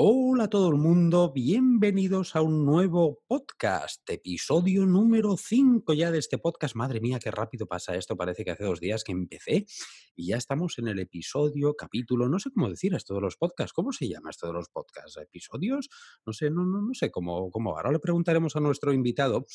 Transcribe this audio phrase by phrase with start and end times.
[0.00, 6.18] Hola a todo el mundo, bienvenidos a un nuevo podcast, episodio número 5 ya de
[6.18, 6.76] este podcast.
[6.76, 9.66] Madre mía, qué rápido pasa esto, parece que hace dos días que empecé
[10.14, 13.72] y ya estamos en el episodio, capítulo, no sé cómo decir esto de los podcasts,
[13.72, 15.16] ¿cómo se llama esto de los podcasts?
[15.16, 15.88] ¿Episodios?
[16.24, 17.76] No sé, no, no, sé cómo, cómo.
[17.76, 19.46] Ahora le preguntaremos a nuestro invitado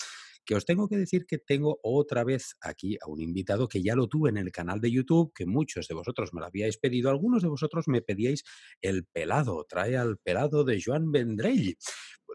[0.46, 3.96] que os tengo que decir que tengo otra vez aquí a un invitado que ya
[3.96, 7.10] lo tuve en el canal de YouTube, que muchos de vosotros me lo habíais pedido,
[7.10, 8.44] algunos de vosotros me pedíais
[8.82, 11.78] el pelado, trae al pelado de Joan Vendrell.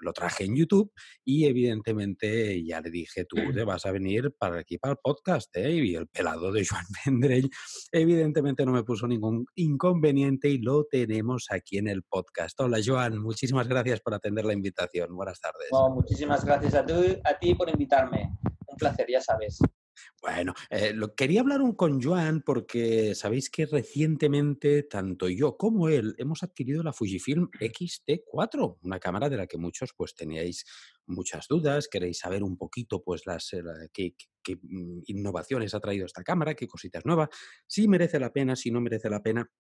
[0.01, 0.93] Lo traje en YouTube
[1.25, 5.55] y evidentemente ya le dije, tú te vas a venir para aquí para el podcast,
[5.57, 5.73] ¿eh?
[5.73, 7.51] y el pelado de Joan Vendrell
[7.93, 12.59] evidentemente no me puso ningún inconveniente y lo tenemos aquí en el podcast.
[12.61, 15.15] Hola Joan, muchísimas gracias por atender la invitación.
[15.15, 15.69] Buenas tardes.
[15.95, 16.85] muchísimas gracias a
[17.25, 18.31] a ti por invitarme.
[18.67, 19.59] Un placer, ya sabes.
[20.21, 25.89] Bueno, eh, lo, quería hablar un con Joan porque sabéis que recientemente tanto yo como
[25.89, 30.65] él hemos adquirido la Fujifilm X-T4, una cámara de la que muchos pues teníais
[31.07, 34.15] muchas dudas, queréis saber un poquito pues las eh, qué,
[35.07, 37.29] innovaciones ha traído esta cámara, qué cositas nuevas,
[37.67, 39.51] si merece la pena, si no merece la pena.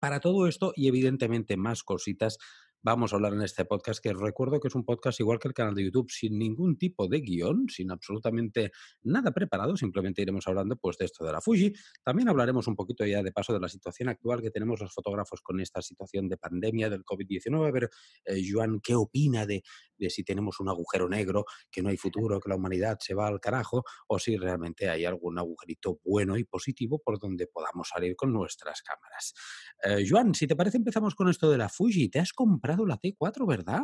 [0.00, 2.38] Para todo esto y evidentemente más cositas,
[2.82, 5.54] vamos a hablar en este podcast, que recuerdo que es un podcast igual que el
[5.54, 10.76] canal de YouTube, sin ningún tipo de guion, sin absolutamente nada preparado, simplemente iremos hablando
[10.76, 11.72] pues de esto de la Fuji.
[12.02, 15.40] También hablaremos un poquito ya de paso de la situación actual que tenemos los fotógrafos
[15.42, 17.90] con esta situación de pandemia del COVID-19, a ver,
[18.24, 19.62] eh, Joan, ¿qué opina de,
[19.98, 23.26] de si tenemos un agujero negro, que no hay futuro, que la humanidad se va
[23.26, 28.16] al carajo, o si realmente hay algún agujerito bueno y positivo por donde podamos salir
[28.16, 29.34] con nuestras cámaras.
[29.82, 32.08] Eh, Joan, si te parece, empezamos con esto de la Fuji.
[32.08, 33.82] ¿Te has comprado la T4, verdad?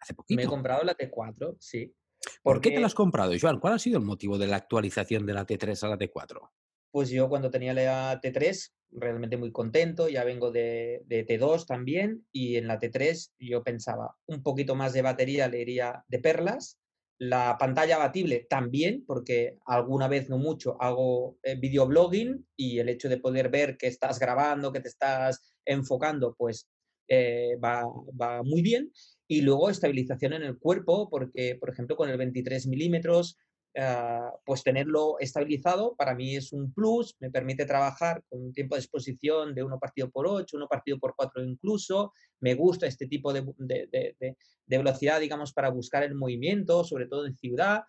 [0.00, 0.36] Hace poquito.
[0.36, 1.94] Me he comprado la T4, sí.
[2.42, 3.58] ¿Por qué te la has comprado, Joan?
[3.58, 6.50] ¿Cuál ha sido el motivo de la actualización de la T3 a la T4?
[6.90, 12.26] Pues yo cuando tenía la T3, realmente muy contento, ya vengo de, de, T2 también,
[12.32, 16.78] y en la T3 yo pensaba, un poquito más de batería le iría de perlas,
[17.18, 23.08] la pantalla abatible también, porque alguna vez, no mucho, hago eh, videoblogging y el hecho
[23.08, 26.68] de poder ver que estás grabando, que te estás enfocando, pues
[27.06, 27.84] eh, va,
[28.20, 28.90] va, muy bien.
[29.28, 33.38] Y luego estabilización en el cuerpo, porque, por ejemplo, con el 23 milímetros
[33.74, 38.74] Ah, pues tenerlo estabilizado para mí es un plus, me permite trabajar con un tiempo
[38.74, 43.06] de exposición de uno partido por 8, uno partido por 4 incluso, me gusta este
[43.06, 47.84] tipo de, velocidad, digamos, para buscar el movimiento, sobre todo en ciudad,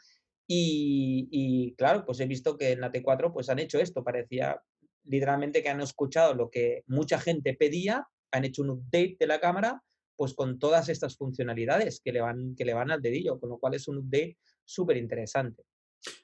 [0.48, 4.62] y, claro, pues he visto que en la T4 pues han hecho esto, parecía
[5.04, 9.42] literalmente que han escuchado lo que mucha gente pedía, han hecho un update de la
[9.42, 9.84] cámara,
[10.16, 13.58] pues con todas estas funcionalidades que le van, que le van al dedillo, con lo
[13.58, 15.64] cual es un update súper interesante.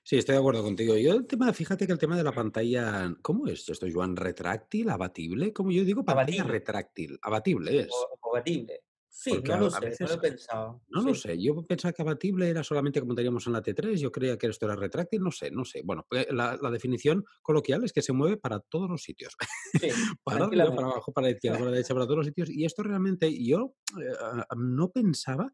[0.04, 0.98] Sí, estoy de acuerdo contigo.
[0.98, 4.16] Yo el tema, fíjate que el tema de la pantalla, ¿cómo es esto, Joan?
[4.16, 4.90] ¿Retráctil?
[4.90, 5.54] ¿Abatible?
[5.54, 7.18] Como yo digo, pantalla retráctil.
[7.22, 7.90] Abatible es.
[8.22, 8.82] abatible.
[9.12, 10.82] Sí, no lo sé, no lo he pensado.
[10.88, 14.12] No lo sé, yo pensaba que abatible era solamente como teníamos en la T3, yo
[14.14, 15.82] creía que esto era retráctil, no sé, no sé.
[15.84, 19.36] Bueno, pues, la, definición coloquial es que se mueve para todos los sitios.
[19.74, 19.90] Sí,
[20.24, 22.50] para arriba, para abajo, para la izquierda, para la derecha, para todos los sitios.
[22.50, 25.52] Y esto realmente yo eh, no pensaba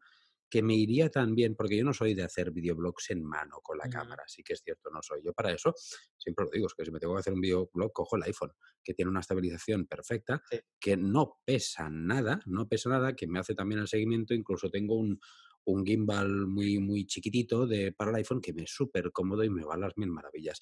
[0.48, 3.78] que me iría tan bien, porque yo no soy de hacer videoblogs en mano con
[3.78, 5.74] la cámara, sí que es cierto, no soy yo para eso.
[6.16, 8.52] Siempre lo digo, es que si me tengo que hacer un videoblog, cojo el iPhone,
[8.82, 10.42] que tiene una estabilización perfecta,
[10.78, 14.96] que no pesa nada, no pesa nada, que me hace también el seguimiento, incluso tengo
[14.96, 15.18] un,
[15.64, 19.50] un gimbal muy, muy chiquitito de, para el iPhone que me es súper cómodo y
[19.50, 20.60] me va a las mil maravillas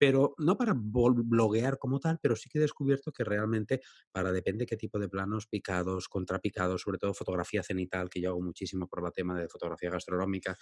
[0.00, 4.64] pero no para bloguear como tal, pero sí que he descubierto que realmente para depende
[4.64, 9.02] qué tipo de planos, picados, contrapicados, sobre todo fotografía cenital, que yo hago muchísimo por
[9.02, 10.56] la tema de fotografía gastronómica,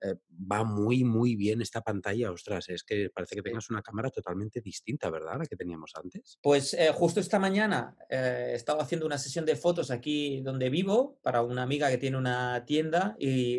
[0.00, 2.30] eh, va muy, muy bien esta pantalla.
[2.30, 5.38] Ostras, es que parece que tengas una cámara totalmente distinta, ¿verdad?
[5.38, 6.38] La que teníamos antes.
[6.40, 11.18] Pues eh, justo esta mañana eh, estaba haciendo una sesión de fotos aquí donde vivo
[11.20, 13.58] para una amiga que tiene una tienda y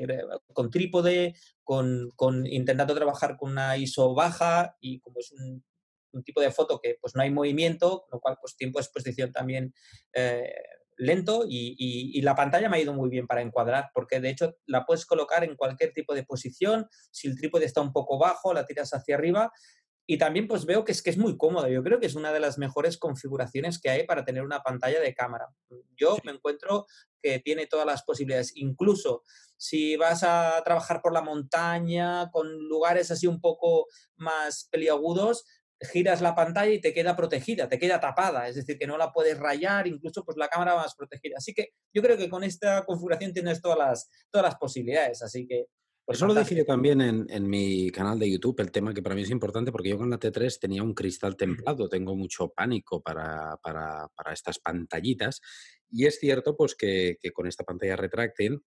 [0.53, 1.35] con trípode,
[1.66, 5.63] con, con, intentando trabajar con una ISO baja y como es un,
[6.24, 9.74] tipo de foto que pues no hay movimiento, lo cual pues tiempo de exposición también
[10.13, 10.50] eh,
[10.95, 14.56] lento y, y, la pantalla me ha ido muy bien para encuadrar porque de hecho
[14.66, 18.54] la puedes colocar en cualquier tipo de posición, si el trípode está un poco bajo,
[18.54, 19.51] la tiras hacia arriba
[20.07, 21.68] y también pues veo que es que es muy cómodo.
[21.68, 25.00] Yo creo que es una de las mejores configuraciones que hay para tener una pantalla
[25.00, 25.48] de cámara.
[25.96, 26.86] Yo me encuentro
[27.22, 28.56] que tiene todas las posibilidades.
[28.56, 29.24] Incluso
[29.57, 35.46] si vas a trabajar por la montaña, con lugares así un poco más peliagudos,
[35.81, 39.12] giras la pantalla y te queda protegida, te queda tapada, es decir, que no la
[39.12, 41.36] puedes rayar, incluso pues la cámara más protegida.
[41.38, 45.48] Así que yo creo que con esta configuración tienes todas las, todas las posibilidades, así
[45.48, 45.66] que
[46.07, 49.24] Eso lo dije yo también en, mi canal de YouTube, el tema que para mí
[49.24, 53.57] es importante, porque yo con la T3 tenía un cristal templado, tengo mucho pánico para,
[53.57, 55.42] para, para estas pantallitas,
[55.90, 58.62] y es cierto pues que, que con esta pantalla retráctil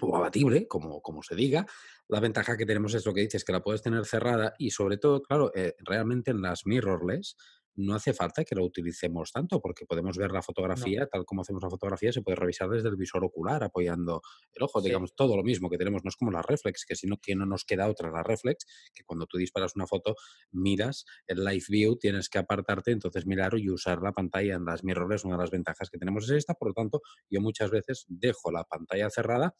[0.00, 1.66] o abatible, como, como se diga.
[2.08, 4.98] La ventaja que tenemos es lo que dices, que la puedes tener cerrada y sobre
[4.98, 7.36] todo, claro, eh, realmente en las mirrorless
[7.80, 11.62] no hace falta que lo utilicemos tanto porque podemos ver la fotografía, tal como hacemos
[11.62, 14.22] la fotografía, se puede revisar desde el visor ocular apoyando
[14.52, 17.06] el ojo, digamos, todo lo mismo que tenemos, no es como la reflex, que si
[17.06, 20.14] no, que no nos queda otra la reflex, que cuando tú disparas una foto,
[20.52, 24.84] miras el live view, tienes que apartarte, entonces mirar y usar la pantalla en las
[24.84, 28.04] mirrorless, una de las ventajas que tenemos es esta, por lo tanto, yo muchas veces
[28.08, 29.54] dejo la pantalla cerrada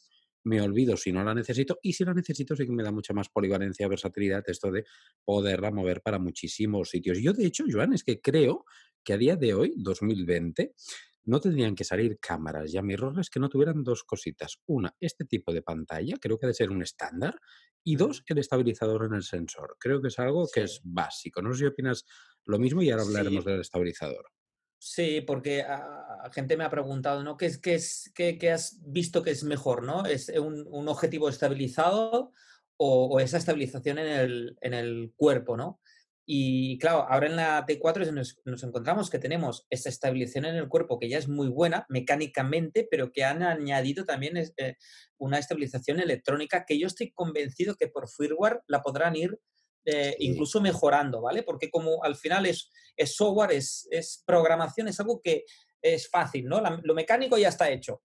[0.45, 3.13] me olvido si no la necesito y si la necesito sí que me da mucha
[3.13, 4.85] más polivalencia, versatilidad, esto de
[5.25, 7.19] poderla mover para muchísimos sitios.
[7.21, 8.65] Yo de hecho, Joan, es que creo
[9.05, 10.75] que a día de hoy, 2020,
[11.25, 14.59] no tendrían que salir cámaras ya mirrorless que no tuvieran dos cositas.
[14.67, 17.39] Una, este tipo de pantalla, creo que ha de ser un estándar.
[17.83, 19.77] Y dos, el estabilizador en el sensor.
[19.79, 21.41] Creo que es algo que es básico.
[21.41, 22.05] No sé si opinas
[22.45, 24.27] lo mismo y ahora hablaremos del estabilizador.
[24.83, 27.37] Sí, porque a, gente me ha preguntado, ¿no?
[27.37, 30.07] ¿Qué, es, qué, es, qué, has visto que es mejor, ¿no?
[30.07, 32.33] ¿Es un, objetivo estabilizado
[32.79, 35.81] o, esa estabilización en el, en el, cuerpo, ¿no?
[36.25, 38.11] Y claro, ahora en la T4
[38.47, 42.89] nos, encontramos que tenemos esa estabilización en el cuerpo que ya es muy buena mecánicamente,
[42.91, 44.77] pero que han añadido también eh,
[45.19, 49.39] una estabilización electrónica que yo estoy convencido que por firmware la podrán ir
[49.85, 51.43] eh, incluso mejorando, ¿vale?
[51.43, 55.45] Porque como al final es, es software, es, es, programación, es algo que
[55.83, 56.61] es fácil, ¿no?
[56.83, 58.03] lo mecánico ya está hecho,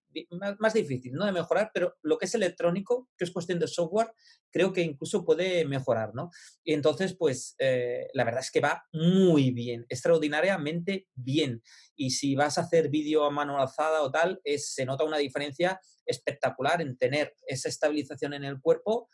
[0.59, 1.25] más, difícil, ¿no?
[1.25, 4.13] De mejorar, pero lo que es electrónico, que es cuestión de software,
[4.49, 6.29] creo que incluso puede mejorar, ¿no?
[6.63, 11.61] Y entonces, pues, eh, la verdad es que va muy bien, extraordinariamente bien.
[11.95, 15.17] Y si vas a hacer vídeo a mano alzada o tal, es, se nota una
[15.17, 19.09] diferencia espectacular en tener esa estabilización en el cuerpo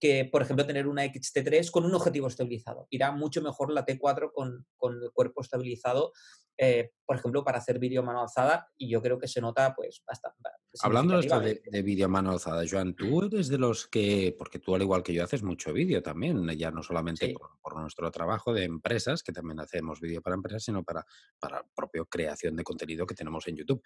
[0.00, 2.86] que, por ejemplo, tener una XT3 con un objetivo estabilizado.
[2.90, 6.12] Irá mucho mejor la T4 con, con el cuerpo estabilizado
[6.58, 10.02] eh, por ejemplo, para hacer vídeo mano alzada y yo creo que se nota pues
[10.06, 10.50] bastante.
[10.82, 14.82] Hablando de, de vídeo mano alzada, Joan, tú eres de los que, porque tú al
[14.82, 17.32] igual que yo haces mucho vídeo también, ya no solamente
[17.62, 21.04] por, nuestro trabajo de empresas, que también hacemos vídeo para empresas, sino para,
[21.38, 23.82] para propia creación de contenido que tenemos en YouTube.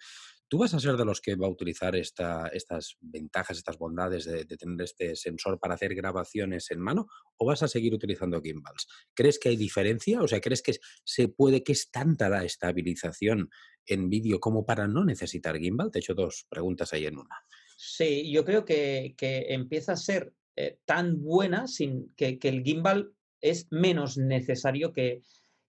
[0.47, 4.25] ¿Tú vas a ser de los que va a utilizar esta, estas ventajas, estas bondades
[4.25, 7.07] de, de tener este sensor para hacer grabaciones en mano
[7.37, 8.87] o vas a seguir utilizando gimbals?
[9.13, 10.21] ¿Crees que hay diferencia?
[10.21, 13.49] O sea, ¿crees que se puede, que es tanta la estabilización
[13.93, 15.91] en vídeo como para no necesitar gimbal?
[15.91, 17.43] Te he hecho dos preguntas ahí en una.
[17.77, 23.67] Sí, yo creo que, empieza a ser eh, tan buena sin que, el gimbal es
[23.71, 25.21] menos necesario que,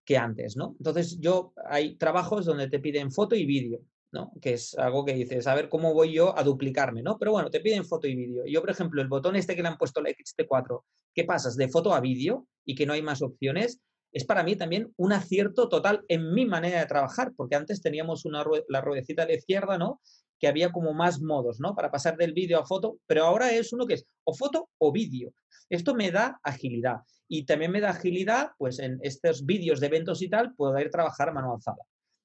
[0.05, 0.75] que antes, ¿no?
[0.79, 3.81] Entonces yo hay trabajos donde te piden foto y vídeo.
[4.13, 4.33] ¿no?
[4.41, 7.17] Que es algo que dices, a ver cómo voy yo a duplicarme, ¿no?
[7.19, 8.45] Pero bueno, te piden foto y vídeo.
[8.47, 10.83] Yo, por ejemplo, el botón este que le han puesto la XT4,
[11.15, 13.81] ¿qué pasas de foto a vídeo y que no hay más opciones?
[14.13, 18.25] Es para mí también un acierto total en mi manera de trabajar, porque antes teníamos
[18.25, 20.01] una la ruedecita a la izquierda, ¿no?
[20.39, 21.75] Que había como más modos, ¿no?
[21.75, 24.91] Para pasar del vídeo a foto, pero ahora es uno que es o foto o
[24.91, 25.33] vídeo.
[25.69, 26.99] Esto me da agilidad
[27.29, 31.29] y también me da agilidad, pues en estos vídeos de eventos y tal, poder trabajar
[31.29, 31.85] a mano alzada.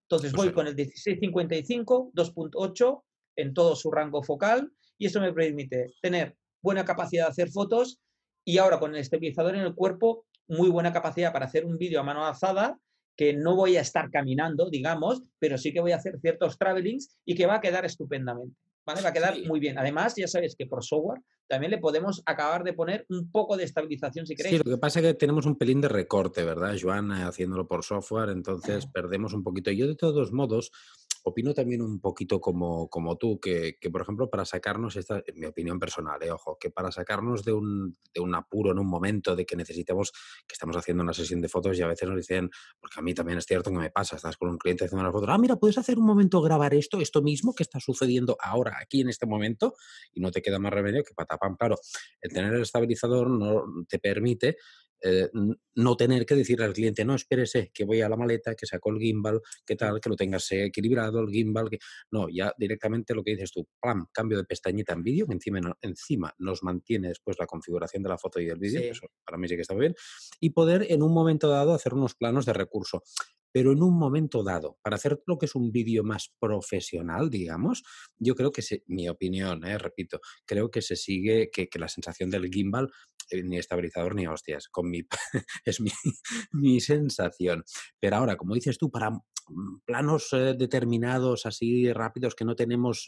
[0.10, 3.04] Entonces voy con el 1655, 2.8
[3.38, 8.00] en todo su rango focal y eso me permite tener buena capacidad de hacer fotos
[8.44, 12.00] y ahora con el estabilizador en el cuerpo muy buena capacidad para hacer un vídeo
[12.00, 12.78] a mano alzada
[13.16, 17.18] que no voy a estar caminando, digamos, pero sí que voy a hacer ciertos travelings
[17.26, 18.56] y que va a quedar estupendamente.
[18.86, 19.02] ¿Vale?
[19.02, 19.80] Va a quedar muy bien.
[19.80, 23.64] Además, ya sabéis que por software también le podemos acabar de poner un poco de
[23.64, 24.58] estabilización si queréis.
[24.58, 27.12] Sí, lo que pasa es que tenemos un pelín de recorte, ¿verdad, Joan?
[27.12, 29.72] Haciéndolo por software, entonces perdemos un poquito.
[29.72, 30.72] Yo, de todos modos,
[31.28, 35.40] opino también un poquito como, como tú, que, que, por ejemplo, para sacarnos, esta, en
[35.40, 38.86] mi opinión personal, eh, ojo, que para sacarnos de un, de un apuro en un
[38.86, 40.12] momento de que necesitemos,
[40.48, 43.16] que estamos haciendo una sesión de fotos y a veces nos dicen, porque a mí
[43.16, 45.56] también es cierto que me pasa, estás con un cliente haciendo una foto, ah, mira,
[45.56, 49.26] puedes hacer un momento grabar esto, esto mismo que está sucediendo ahora, aquí en este
[49.26, 49.74] momento,
[50.14, 51.56] y no te queda más remedio que patapam.
[51.56, 51.78] Claro,
[52.22, 54.58] el tener el estabilizador no te permite
[55.02, 55.30] eh,
[55.76, 58.92] no tener que decirle al cliente, no, espérese, que voy a la maleta, que saco
[58.92, 61.80] el gimbal, que tal, que lo tengas equilibrado, el gimbal, que...
[62.12, 65.60] No, ya directamente lo que dices tú, pam, cambio de pestañita en vídeo, que encima,
[65.82, 69.48] encima nos mantiene después la configuración de la foto y del vídeo, eso para mí
[69.48, 69.96] sí que está bien,
[70.40, 73.04] y poder en un momento dado hacer unos planos de recurso
[73.56, 77.84] pero en un momento dado, para hacer lo que es un vídeo más profesional, digamos,
[78.20, 82.50] yo creo que, mi opinión, eh, repito, creo que se sigue, que, la sensación del
[82.52, 82.92] gimbal
[83.32, 84.68] eh, ni estabilizador ni hostias.
[84.68, 85.08] Con mi,
[85.64, 85.80] es
[86.52, 87.64] mi, sensación.
[87.98, 93.06] Pero ahora, como dices tú, para mm, planos eh, determinados así rápidos que no tenemos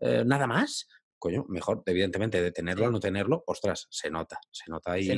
[0.00, 0.86] nada más,
[1.20, 5.12] coño, mejor, evidentemente, de tenerlo a no tenerlo, ostras, se nota, se nota y,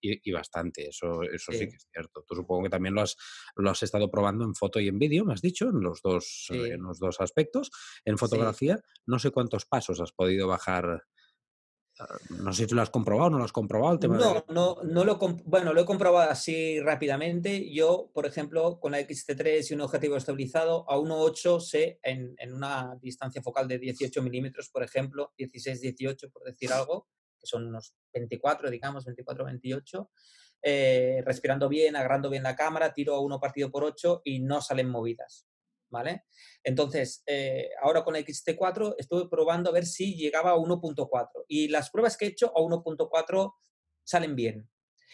[0.00, 1.68] y, bastante, eso, eso sí.
[1.68, 2.24] que es cierto.
[2.26, 3.16] Tú supongo que también lo has,
[3.54, 6.48] lo has estado probando en foto y en vídeo, me has dicho, en los dos,
[6.50, 7.70] en los dos aspectos.
[8.04, 11.04] En fotografía, no sé cuántos pasos has podido bajar
[12.30, 13.98] no sé si lo has comprobado, no lo has comprobado.
[14.08, 17.72] no, no, no lo, bueno, lo he comprobado así rápidamente.
[17.72, 22.52] Yo, por ejemplo, con la XT3 y un objetivo estabilizado, a 1.8 sé en, en,
[22.52, 27.08] una distancia focal de 18 milímetros, por ejemplo, 16-18, por decir algo,
[27.40, 30.08] que son unos 24, digamos, 24-28,
[30.62, 34.60] eh, respirando bien, agarrando bien la cámara, tiro a 1 partido por 8 y no
[34.60, 35.48] salen movidas.
[35.92, 36.24] ¿Vale?
[36.64, 41.90] Entonces, eh, ahora con XT4 estuve probando a ver si llegaba a 1.4 y las
[41.90, 43.54] pruebas que he hecho a 1.4
[44.02, 44.68] salen bien.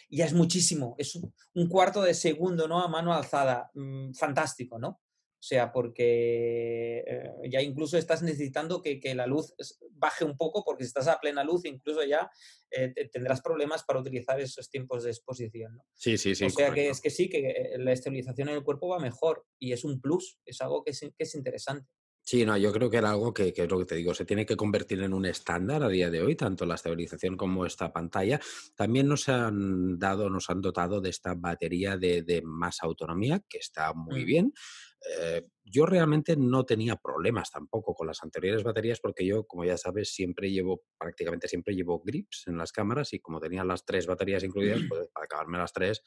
[0.09, 2.81] Ya es muchísimo, es un, cuarto de segundo, ¿no?
[2.83, 5.01] A mano alzada, mm, fantástico, ¿no?
[5.41, 9.55] O sea, porque eh, ya incluso estás necesitando que, la luz
[9.93, 12.29] baje un poco, porque si estás a plena luz, incluso ya
[12.73, 15.77] eh, tendrás problemas para utilizar esos tiempos de exposición.
[15.77, 15.85] ¿no?
[15.95, 16.47] Sí, sí, sí.
[16.47, 19.73] O sea, que es que sí, que la estabilización en el cuerpo va mejor y
[19.73, 21.89] es un plus, es algo que es, interesante.
[22.21, 24.45] Sí, no, yo creo que era algo que, es lo que te digo, se tiene
[24.45, 28.39] que convertir en un estándar a día de hoy, tanto la estabilización como esta pantalla.
[28.75, 33.95] También nos han dado, nos han dotado de esta batería de, más autonomía, que está
[33.95, 34.27] muy mm.
[34.27, 34.53] bien.
[35.21, 39.77] Eh, yo realmente no tenía problemas tampoco con las anteriores baterías porque yo, como ya
[39.77, 44.07] sabes, siempre llevo, prácticamente siempre llevo grips en las cámaras y como tenía las tres
[44.07, 46.03] baterías incluidas, pues para acabarme las tres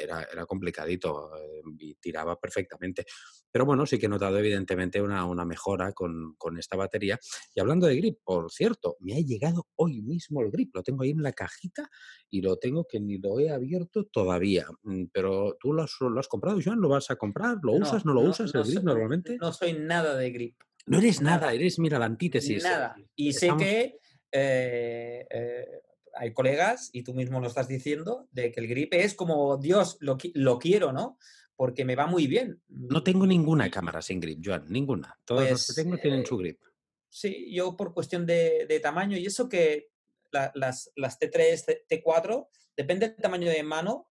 [0.00, 3.04] era, era complicadito eh, y tiraba perfectamente.
[3.50, 7.18] Pero bueno, sí que he notado evidentemente una, una mejora con, con, esta batería.
[7.54, 10.74] Y hablando de grip, por cierto, me ha llegado hoy mismo el grip.
[10.74, 11.88] Lo tengo ahí en la cajita
[12.30, 14.66] y lo tengo que ni lo he abierto todavía.
[14.82, 17.58] Mm, pero tú lo has, lo has comprado, Joan, ¿lo vas a comprar?
[17.62, 18.04] ¿Lo usas?
[18.04, 19.36] ¿No lo usas el grip normalmente?
[19.40, 20.56] No soy nada de grip.
[20.86, 22.62] No eres nada, eres, mira, la antítesis.
[22.62, 22.94] Nada.
[23.16, 23.98] Y sé que
[24.30, 25.80] eh, eh,
[26.16, 29.96] hay colegas, y tú mismo lo estás diciendo, de que el grip es como, Dios,
[30.00, 31.18] lo, lo quiero, ¿no?
[31.56, 32.60] Porque me va muy bien.
[32.68, 35.18] No tengo ninguna cámara sin grip, Joan, ninguna.
[35.24, 36.60] Todos los que pues, tengo tienen su eh, grip.
[37.08, 39.90] Sí, yo por cuestión de, tamaño, y eso que
[40.32, 44.10] las, las T3, T4, depende del tamaño de mano,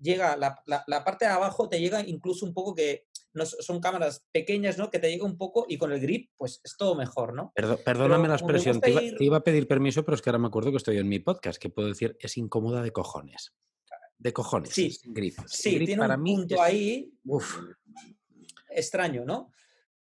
[0.00, 4.26] llega, la, la, parte de abajo te llega incluso un poco que no, son cámaras
[4.32, 4.90] pequeñas, ¿no?
[4.90, 7.52] Que te llega un poco y con el grip, pues es todo mejor, ¿no?
[7.84, 10.78] perdóname la expresión, te iba, a pedir permiso, pero es que ahora me acuerdo que
[10.78, 13.52] estoy en mi podcast, que puedo decir, es incómoda de cojones.
[14.16, 14.70] De cojones.
[14.70, 15.36] Sí, grip.
[15.46, 17.12] Sí, tiene para un punto ahí
[18.70, 19.50] extraño, ¿no?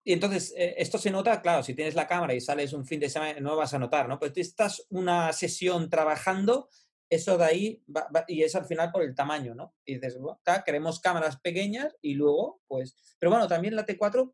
[0.04, 3.00] Y entonces, eh, esto se nota, claro, si tienes la cámara y sales un fin
[3.00, 4.20] de semana, no vas a notar, ¿no?
[4.20, 6.70] Pero tú estás una sesión trabajando
[7.10, 7.84] eso de ahí,
[8.28, 9.76] y es al final por el tamaño, ¿no?
[9.86, 14.34] Y dices, bueno, queremos cámaras pequeñas y luego, pues, pero bueno, también la T4,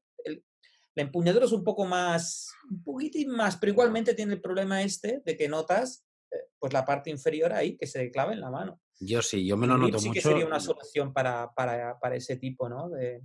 [0.96, 5.22] la empuñadura es un poco más, un poquitín más, pero igualmente tiene el problema este
[5.26, 8.82] de que notas, eh, pues, la parte inferior ahí que se clava en la mano.
[9.00, 10.22] Yo sí, yo me lo noto sí mucho.
[10.22, 12.90] que sería una solución para, para, para ese tipo, ¿no?
[12.90, 13.22] De,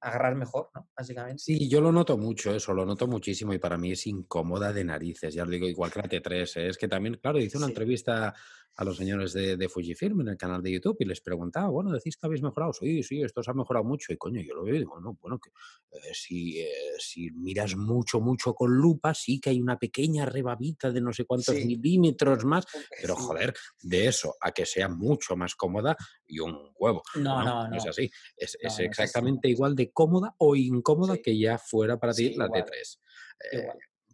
[0.00, 0.88] agarrar mejor, ¿no?
[0.96, 1.42] Básicamente.
[1.42, 4.84] Sí, yo lo noto mucho eso, lo noto muchísimo y para mí es incómoda de
[4.84, 6.68] narices, ya os digo, igual que la T3, ¿eh?
[6.68, 8.34] es que también, claro, hice una entrevista
[8.76, 12.16] a los señores de, Fujifilm en el canal de YouTube y les preguntaba, bueno, decís
[12.16, 14.76] que habéis mejorado, sí, sí, esto se ha mejorado mucho y coño, yo lo veo
[14.76, 19.40] y digo, no, bueno, que eh, si, eh, si miras mucho, mucho con lupa, sí
[19.40, 22.66] que hay una pequeña rebabita de no sé cuántos milímetros más,
[23.02, 25.96] pero joder, de eso a que sea mucho más cómoda
[26.26, 27.02] y un huevo.
[27.16, 27.76] No, no, no.
[27.76, 32.48] es así, es, exactamente igual de cómoda o incómoda que ya fuera para ti la
[32.48, 32.98] T3.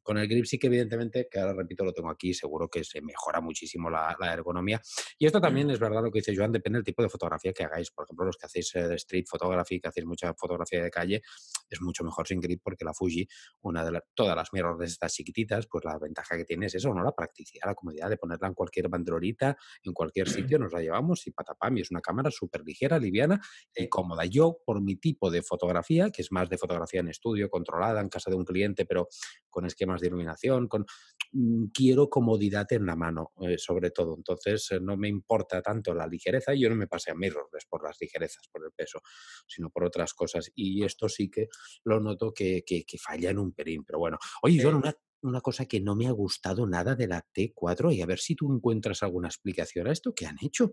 [0.05, 3.01] Con el grip sí que evidentemente, que ahora repito, lo tengo aquí, seguro que se
[3.01, 4.81] mejora muchísimo la, ergonomía.
[5.19, 7.65] Y esto también es verdad lo que dice Joan, depende del tipo de fotografía que
[7.65, 7.91] hagáis.
[7.91, 11.23] Por ejemplo, los que hacéis eh, de street photography, que hacéis mucha fotografía de calle,
[11.71, 13.27] es mucho mejor sin grip porque la Fuji,
[13.63, 17.03] una de todas las mirrors estas chiquititas, pues la ventaja que tiene es eso, ¿no?
[17.03, 21.27] La practicidad, la comodidad de ponerla en cualquier bandrolita, en cualquier sitio, nos la llevamos
[21.27, 23.41] y patapam, y es una cámara súper ligera, liviana
[23.75, 24.27] y cómoda.
[24.27, 28.09] Yo, por mi tipo de fotografía, que es más de fotografía en estudio, controlada, en
[28.09, 29.09] casa de un cliente, pero
[29.55, 30.85] con esquemas de iluminación, con
[31.31, 34.17] mm, quiero comodidad en la mano, eh, sobre todo.
[34.17, 37.65] Entonces, eh, no me importa tanto la ligereza y yo no me pasé a mirrorless
[37.67, 39.01] por las ligerezas, por el peso,
[39.47, 40.51] sino por otras cosas.
[40.57, 41.47] Y esto sí que
[41.85, 43.85] lo noto que, que, falla en un perín.
[43.85, 44.93] Pero bueno, oye, yo una,
[45.23, 48.35] una cosa que no me ha gustado nada de la T4 y a ver si
[48.35, 50.73] tú encuentras alguna explicación a esto que han hecho.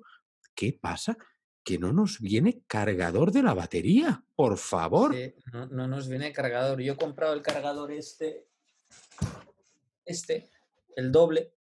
[0.55, 1.17] ¿Qué pasa?
[1.63, 5.15] que no nos viene cargador de la batería, por favor.
[5.53, 6.81] no, no, nos viene cargador.
[6.81, 8.47] Yo he comprado el cargador este
[10.05, 10.49] este,
[10.95, 11.53] el doble.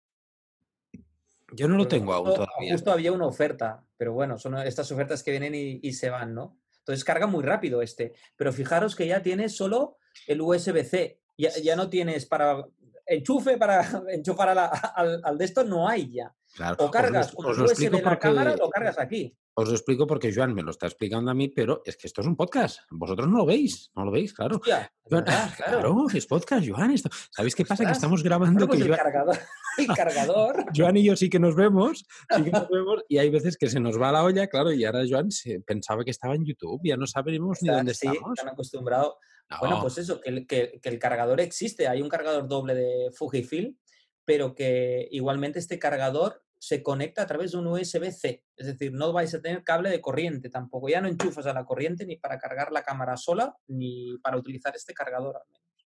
[1.52, 2.72] Yo no lo tengo aún todavía.
[2.72, 6.58] Justo había una oferta, pero bueno, son estas ofertas que vienen y, se van, ¿no?
[6.78, 11.76] Entonces carga muy rápido este, pero fijaros que ya tiene solo el USB-C, ya, ya,
[11.76, 12.64] no tienes para
[13.06, 16.34] enchufe para enchufar al, al, de esto no hay ya.
[16.78, 19.36] O cargas os, os USB de la cámara, lo cargas aquí.
[19.54, 22.22] Os lo explico porque Joan me lo está explicando a mí, pero es que esto
[22.22, 22.80] es un podcast.
[22.90, 24.60] Vosotros no lo veis, no lo veis, claro.
[25.08, 26.06] claro.
[26.12, 26.92] es podcast, Joan.
[26.92, 27.08] Esto.
[27.30, 27.84] ¿Sabéis qué pasa?
[27.84, 29.38] Que estamos grabando pues que el, cargador,
[29.78, 30.64] el cargador.
[30.74, 32.04] Joan y yo sí que nos vemos,
[32.34, 34.84] sí que nos vemos, y hay veces que se nos va la olla, claro, y
[34.84, 38.38] ahora Joan se pensaba que estaba en YouTube, ya no sabemos ni dónde sí, estamos.
[38.38, 39.14] Están acostumbrados.
[39.60, 41.88] Bueno, pues eso, que, que, que el cargador existe.
[41.88, 43.76] Hay un cargador doble de Fujifilm,
[44.24, 48.44] pero que igualmente este cargador se conecta a través de un USB-C.
[48.56, 50.88] Es decir, no vais a tener cable de corriente tampoco.
[50.88, 54.76] Ya no enchufas a la corriente ni para cargar la cámara sola, ni para utilizar
[54.76, 55.40] este cargador.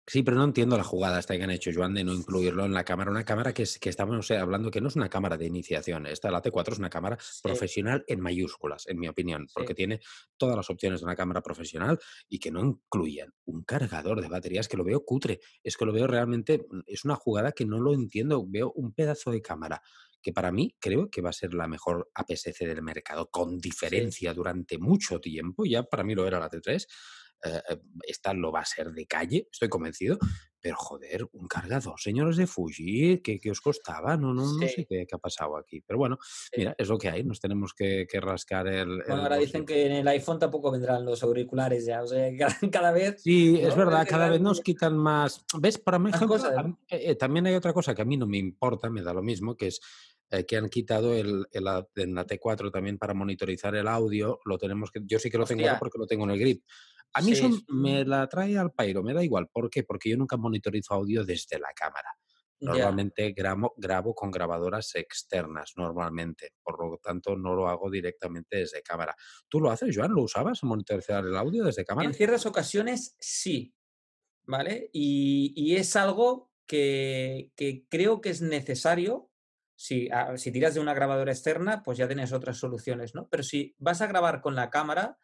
[0.05, 2.73] Sí, pero no entiendo la jugada esta que han hecho, Joan, de no incluirlo en
[2.73, 3.09] la cámara.
[3.09, 6.05] Una cámara que, es, que estamos hablando que no es una cámara de iniciación.
[6.07, 10.01] Esta, la T4, es una cámara profesional en mayúsculas, en mi opinión, porque tiene
[10.35, 14.67] todas las opciones de una cámara profesional y que no incluyen un cargador de baterías
[14.67, 15.39] que lo veo cutre.
[15.63, 18.45] Es que lo veo realmente, es una jugada que no lo entiendo.
[18.45, 19.81] Veo un pedazo de cámara
[20.21, 24.33] que para mí creo que va a ser la mejor APS-C del mercado, con diferencia
[24.33, 25.65] durante mucho tiempo.
[25.65, 26.87] Ya para mí lo era la T3
[27.45, 30.17] eh, eh, esta lo va a ser de calle, estoy convencido,
[30.61, 34.15] pero joder, un cargador, señores de Fuji, ¿qué, os costaba?
[34.15, 35.81] No, no, no sé qué, ha pasado aquí.
[35.85, 36.17] Pero bueno,
[36.55, 39.03] mira, es lo que hay, nos tenemos que, rascar el...
[39.05, 42.29] Bueno, ahora dicen que en el iPhone tampoco vendrán los auriculares ya, o sea,
[42.71, 43.21] cada, vez...
[43.21, 45.43] Sí, es verdad, cada vez nos quitan más...
[45.59, 45.77] ¿Ves?
[45.79, 46.11] Para mí,
[46.87, 49.57] eh, también hay otra cosa que a mí no me importa, me da lo mismo,
[49.57, 49.81] que es
[50.47, 54.39] que han quitado el, el, en la T4 también para monitorizar el audio.
[54.45, 56.63] Lo tenemos que, yo sí que lo tengo porque lo tengo en el grip.
[57.13, 59.47] A mí eso me la trae al pairo, me da igual.
[59.51, 59.83] ¿Por qué?
[59.83, 62.09] Porque yo nunca monitorizo audio desde la cámara.
[62.63, 66.53] Normalmente grabo, grabo, con grabadoras externas, normalmente.
[66.63, 69.15] Por lo tanto, no lo hago directamente desde cámara.
[69.49, 70.13] ¿Tú lo haces, Joan?
[70.13, 72.07] ¿Lo usabas monitorizar el audio desde cámara?
[72.07, 73.75] En ciertas ocasiones sí,
[74.45, 74.89] ¿vale?
[74.93, 77.51] Y, es algo que,
[77.89, 79.29] creo que es necesario.
[79.75, 83.27] Si, ah, si tiras de una grabadora externa, pues ya tienes otras soluciones, ¿no?
[83.29, 85.19] Pero si vas a grabar con la cámara,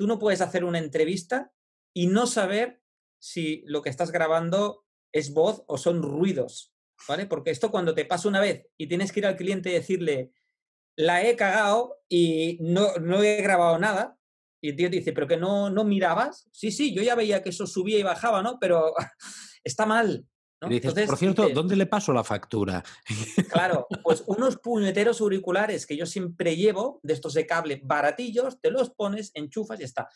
[0.00, 1.52] Tú no puedes hacer una entrevista
[1.92, 2.80] y no saber
[3.18, 6.72] si lo que estás grabando es voz o son ruidos,
[7.06, 7.26] ¿vale?
[7.26, 10.32] Porque esto cuando te pasa una vez y tienes que ir al cliente y decirle,
[10.96, 14.16] la he cagado y no, no he grabado nada,
[14.62, 16.48] y el tío te dice, pero que no, no mirabas.
[16.50, 18.58] Sí, sí, yo ya veía que eso subía y bajaba, ¿no?
[18.58, 18.94] Pero
[19.64, 20.26] está mal.
[20.68, 22.82] Dices, por cierto, ¿dónde le paso la factura?
[23.50, 28.70] Claro, pues unos puñeteros auriculares que yo siempre llevo, de estos de cable baratillos, te
[28.70, 30.08] los pones, enchufas y está.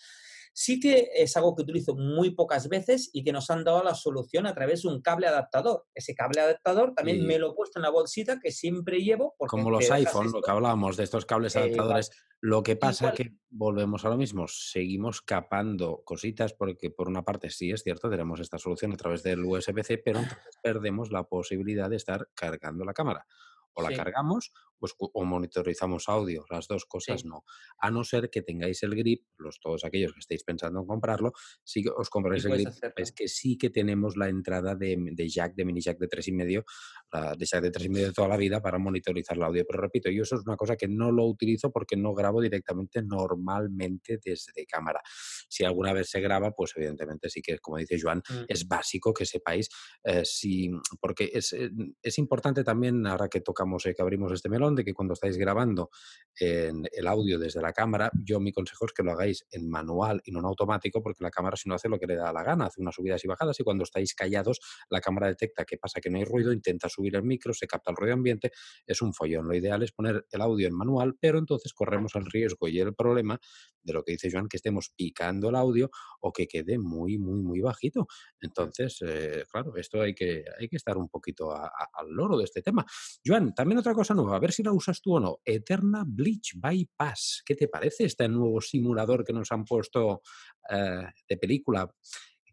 [0.57, 3.95] Sí que es algo que utilizo muy pocas veces y que nos han dado la
[3.95, 5.85] solución a través de un cable adaptador.
[5.95, 9.35] Ese cable adaptador también me lo he puesto en la bolsita que siempre llevo.
[9.37, 12.11] Como los iPhone, lo que hablábamos de estos cables adaptadores.
[12.41, 17.25] lo que pasa es que volvemos a lo mismo, seguimos capando cositas porque por una
[17.25, 21.25] parte sí es cierto, tenemos esta solución a través del USB-C, pero entonces perdemos la
[21.25, 23.27] posibilidad de estar cargando la cámara
[23.75, 27.45] o la cargamos pues, o monitorizamos audio, las dos cosas no.
[27.79, 31.33] A no ser que tengáis el grip, los, todos aquellos que estéis pensando en comprarlo,
[31.63, 34.97] si os compráis el grip, es que sí que tenemos la entrada de,
[35.29, 38.79] jack, de mini jack de 3,5, de jack de 3,5 de toda la vida para
[38.79, 39.65] monitorizar el audio.
[39.69, 43.03] Pero repito, yo eso es una cosa que no lo utilizo porque no grabo directamente
[43.03, 45.01] normalmente desde cámara.
[45.49, 49.27] Si alguna vez se graba, pues evidentemente sí que, como dice Joan, es básico que
[49.27, 49.69] sepáis
[50.03, 51.71] eh, si, porque es, eh,
[52.03, 55.37] es importante también, ahora que tocamos, eh, que abrimos este melón, de que cuando estáis
[55.37, 55.91] grabando
[56.39, 60.21] en el audio desde la cámara, yo mi consejo es que lo hagáis en manual
[60.25, 62.43] y no en automático, porque la cámara si no hace lo que le da la
[62.43, 66.01] gana, hace unas subidas y bajadas y cuando estáis callados, la cámara detecta que pasa
[66.01, 68.53] que no hay ruido, intenta subir el micro, se capta el ruido ambiente,
[68.87, 69.47] es un follón.
[69.47, 72.95] Lo ideal es poner el audio en manual, pero entonces corremos el riesgo y el
[72.95, 73.39] problema
[73.85, 77.41] de lo que dice Joan, que estemos picando el audio o que quede muy, muy,
[77.41, 78.07] muy bajito.
[78.41, 82.63] Entonces, eh, claro, esto hay que, hay que estar un poquito al loro de este
[82.63, 82.85] tema.
[83.25, 85.41] Joan, también otra cosa nueva, a ver si la usas tú o no.
[85.45, 87.43] Eterna Bleach Bypass.
[87.45, 90.23] ¿Qué te parece este nuevo simulador que nos han puesto
[90.71, 91.93] eh, de película?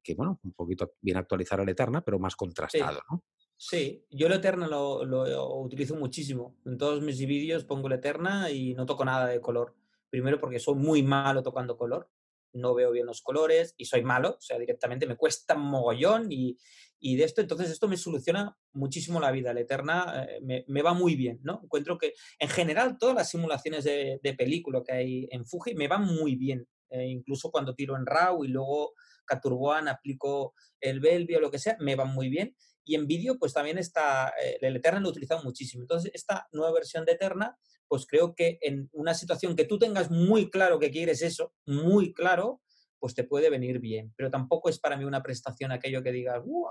[0.04, 3.24] Que, bueno, un poquito bien actualizar el Eterna, pero más contrastado, ¿no?
[3.56, 6.58] Sí, yo el Eterna lo, lo, utilizo muchísimo.
[6.66, 9.76] En todos mis vídeos pongo el Eterna y no toco nada de color.
[10.10, 12.10] Primero porque soy muy malo tocando color,
[12.54, 16.58] no veo bien los colores y soy malo, o sea, directamente me cuesta mogollón y,
[17.04, 19.54] y de esto, entonces esto me soluciona muchísimo la vida.
[19.54, 21.60] La Eterna eh, me, va muy bien, ¿no?
[21.64, 26.06] Encuentro que en general todas las simulaciones de, película que hay en Fuji me van
[26.06, 26.68] muy bien.
[26.92, 28.94] Eh, incluso cuando tiro en RAW y luego
[29.26, 32.56] Capture One aplico el Belvio lo que sea, me van muy bien.
[32.84, 35.82] Y en vídeo, pues también está, eh, el Eterna lo he utilizado muchísimo.
[35.84, 37.58] Entonces, esta nueva versión de Eterna,
[37.92, 42.14] pues creo que en una situación que tú tengas muy claro que quieres eso, muy
[42.14, 42.62] claro,
[43.00, 44.14] pues te puede venir bien.
[44.16, 46.70] Pero tampoco es para mí una prestación aquello que digas, ¿no?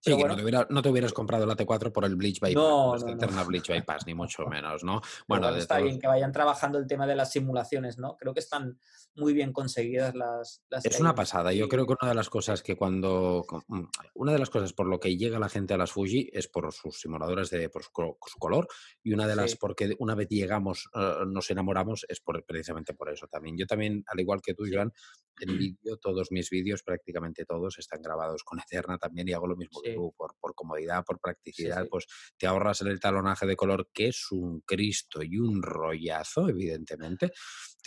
[0.00, 3.26] Sí, que no, te hubieras comprado la T4 por el Bleach Bypass, no, no, no,
[3.26, 3.44] no.
[3.46, 5.00] Bleach Bypass, ni mucho menos, ¿no?
[5.26, 8.16] Bueno, está bien que vayan trabajando el tema de las simulaciones, ¿no?
[8.16, 8.78] Creo que están
[9.16, 10.62] muy bien conseguidas las...
[10.84, 11.52] es una pasada.
[11.52, 13.44] Yo creo que una de las cosas que cuando...
[13.66, 13.84] Mm,
[14.14, 16.72] una de las cosas por lo que llega la gente a las Fuji es por
[16.72, 17.90] sus simuladores, de, por su,
[18.38, 18.68] color,
[19.02, 23.10] y una de las porque una vez llegamos, eh, nos enamoramos, es por, precisamente por
[23.10, 23.56] eso también.
[23.56, 24.92] Yo también, al igual que tú, Joan,
[25.40, 29.56] en vídeo, todos mis vídeos, prácticamente todos, están grabados con Eterna también y hago lo
[29.56, 33.88] mismo que tú, por, por, comodidad, por practicidad, pues te ahorras el talonaje de color,
[33.92, 37.32] que es un Cristo y un rollazo, evidentemente,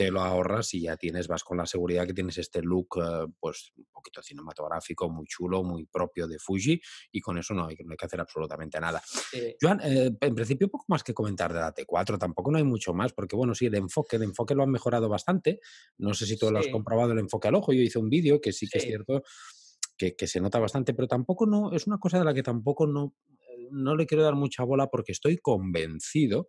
[0.02, 3.28] te lo ahorras y ya tienes, vas con la seguridad que tienes este look, eh,
[3.40, 7.76] pues un poquito cinematográfico, muy chulo, muy propio de Fuji y con eso no hay,
[7.86, 9.00] no hay que hacer absolutamente nada.
[9.62, 12.96] Joan, eh, en principio poco más que comentar de la T4, tampoco no hay mucho
[12.96, 15.60] más, porque bueno, sí, el enfoque, el enfoque lo han mejorado bastante,
[16.00, 18.42] no sé si tú lo has comprobado el enfoque al ojo, yo hice un vídeo
[18.42, 19.22] que sí que es cierto
[19.96, 22.88] que, que, se nota bastante, pero tampoco no, es una cosa de la que tampoco
[22.88, 26.48] no, eh, no le quiero dar mucha bola porque estoy convencido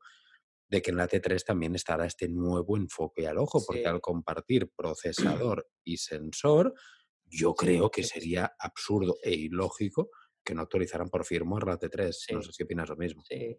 [0.73, 4.71] de que en la T3 también estará este nuevo enfoque al ojo, porque al compartir
[5.45, 6.73] procesador y sensor,
[7.27, 10.09] yo creo que sería absurdo e ilógico
[10.45, 12.33] que no actualizaran por firmware la T3.
[12.33, 13.23] No sé si opinas lo mismo.
[13.27, 13.57] Sí,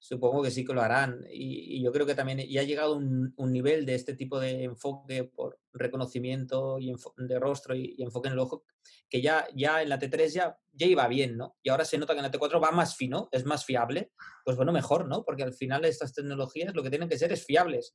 [0.00, 1.24] supongo que sí que lo harán.
[1.30, 4.64] Y, yo creo que también ya ha llegado un, un, nivel de este tipo de
[4.64, 8.64] enfoque por reconocimiento y de rostro y, enfoque en el ojo
[9.08, 11.56] que ya, ya en la T3 ya, ya iba bien, ¿no?
[11.62, 14.10] Y ahora se nota que en la T4 va más fino, es más fiable.
[14.44, 15.22] Pues bueno, mejor, ¿no?
[15.24, 17.94] Porque al final estas tecnologías lo que tienen que ser es fiables.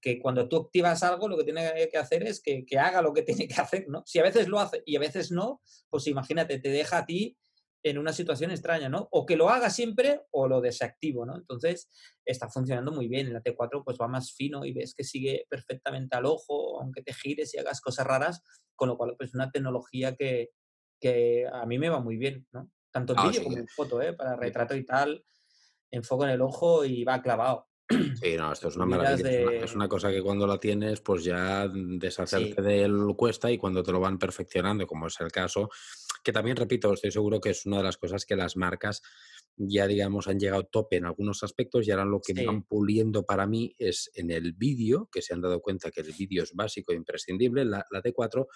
[0.00, 3.14] Que cuando tú activas algo, lo que tiene que hacer es que, que haga lo
[3.14, 4.02] que tiene que hacer, ¿no?
[4.06, 7.38] Si a veces lo hace y a veces no, pues imagínate, te deja a ti
[7.82, 9.08] en una situación extraña, ¿no?
[9.12, 11.36] O que lo haga siempre o lo desactivo, ¿no?
[11.36, 11.88] Entonces
[12.24, 13.26] está funcionando muy bien.
[13.26, 17.02] En la T4 pues va más fino y ves que sigue perfectamente al ojo, aunque
[17.02, 18.42] te gires y hagas cosas raras,
[18.74, 20.50] con lo cual pues es una tecnología que,
[21.00, 22.70] que a mí me va muy bien, ¿no?
[22.90, 24.12] Tanto en ah, vídeo como en foto, ¿eh?
[24.12, 25.24] Para retrato y tal,
[25.90, 27.68] enfoco en el ojo y va clavado.
[28.20, 29.30] Sí, no, esto es una maravilla.
[29.30, 33.82] Es, una, cosa que cuando la tienes, pues ya deshacerte de él cuesta y cuando
[33.82, 35.70] te lo van perfeccionando, como es el caso,
[36.28, 39.00] que también, repito, estoy seguro que es una de las cosas que las marcas
[39.56, 43.46] ya, digamos, han llegado tope en algunos aspectos y ahora lo que van puliendo para
[43.46, 46.92] mí es en el vídeo, que se han dado cuenta que el vídeo es básico
[46.92, 48.46] e imprescindible, la, la T4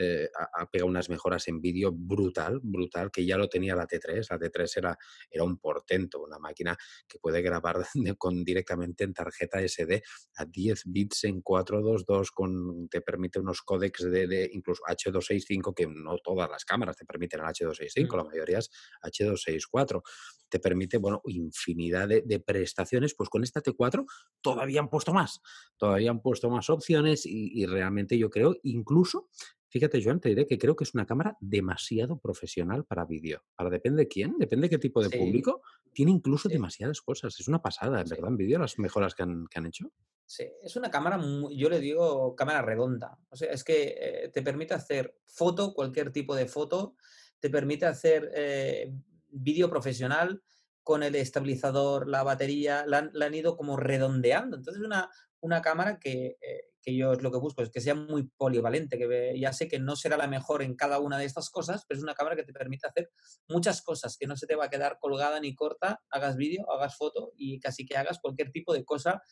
[0.00, 4.28] eh, ha, pegado unas mejoras en vídeo brutal, brutal, que ya lo tenía la T3.
[4.30, 6.76] La T3 era, era un portento, una máquina
[7.08, 7.84] que puede grabar
[8.18, 10.00] con, directamente en tarjeta SD
[10.36, 16.16] a 10 bits en 422, con, te permite unos códecs de, incluso H265, que no
[16.18, 18.70] todas las cámaras te permiten el H265, la mayoría es
[19.02, 20.02] H264
[20.48, 24.06] te permite, bueno, infinidad de, prestaciones, pues con esta T4
[24.40, 25.40] todavía han puesto más,
[25.76, 29.28] todavía han puesto más opciones y, y realmente yo creo incluso
[29.70, 33.42] Fíjate, Joan, te diré que creo que es una cámara demasiado profesional para vídeo.
[33.54, 35.60] Para depende de quién, depende de qué tipo de público,
[35.92, 37.38] tiene incluso demasiadas cosas.
[37.38, 39.92] Es una pasada, en verdad, en vídeo las mejoras que han, que han, hecho.
[40.24, 43.18] Sí, es una cámara, yo le digo cámara redonda.
[43.28, 46.96] O sea, es que eh, te permite hacer foto, cualquier tipo de foto,
[47.38, 48.90] te permite hacer eh,
[49.28, 50.42] vídeo profesional
[50.82, 54.56] con el estabilizador, la batería, la, han ido como redondeando.
[54.56, 57.82] Entonces, es una, una cámara que, eh, que yo es lo que busco, es que
[57.82, 61.26] sea muy polivalente, que ya sé que no será la mejor en cada una de
[61.26, 63.10] estas cosas, pero es una cámara que te permite hacer
[63.46, 66.96] muchas cosas, que no se te va a quedar colgada ni corta, hagas vídeo, hagas
[66.96, 69.22] foto y casi que hagas cualquier tipo de cosa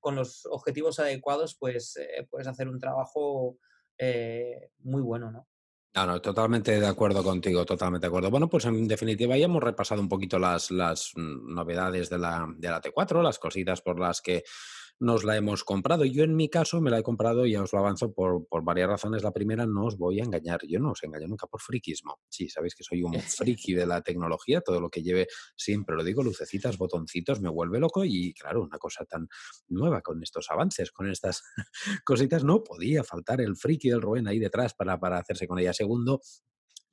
[0.00, 3.58] con los objetivos adecuados, pues eh, puedes hacer un trabajo
[3.96, 5.46] eh, muy bueno, ¿no?
[5.94, 8.28] No, totalmente de acuerdo contigo, totalmente de acuerdo.
[8.28, 12.52] Bueno, pues en definitiva ya hemos repasado un poquito las, las mm, novedades de la,
[12.56, 14.42] de la T4, las cositas por las que
[15.00, 16.04] nos la hemos comprado.
[16.04, 18.88] Yo en mi caso me la he comprado, ya os lo avanzo, por, por varias
[18.88, 19.22] razones.
[19.22, 22.20] La primera, no os voy a engañar, yo no os engaño nunca por friquismo.
[22.28, 25.26] Sí, sabéis que soy un friki de la tecnología, todo lo que lleve,
[25.56, 29.28] siempre lo digo, lucecitas, botoncitos, me vuelve loco y claro, una cosa tan
[29.68, 31.42] nueva con estos avances, con estas
[32.04, 35.72] cositas, no podía faltar el friki del Rubén ahí detrás para, para hacerse con ella.
[35.72, 36.20] Segundo,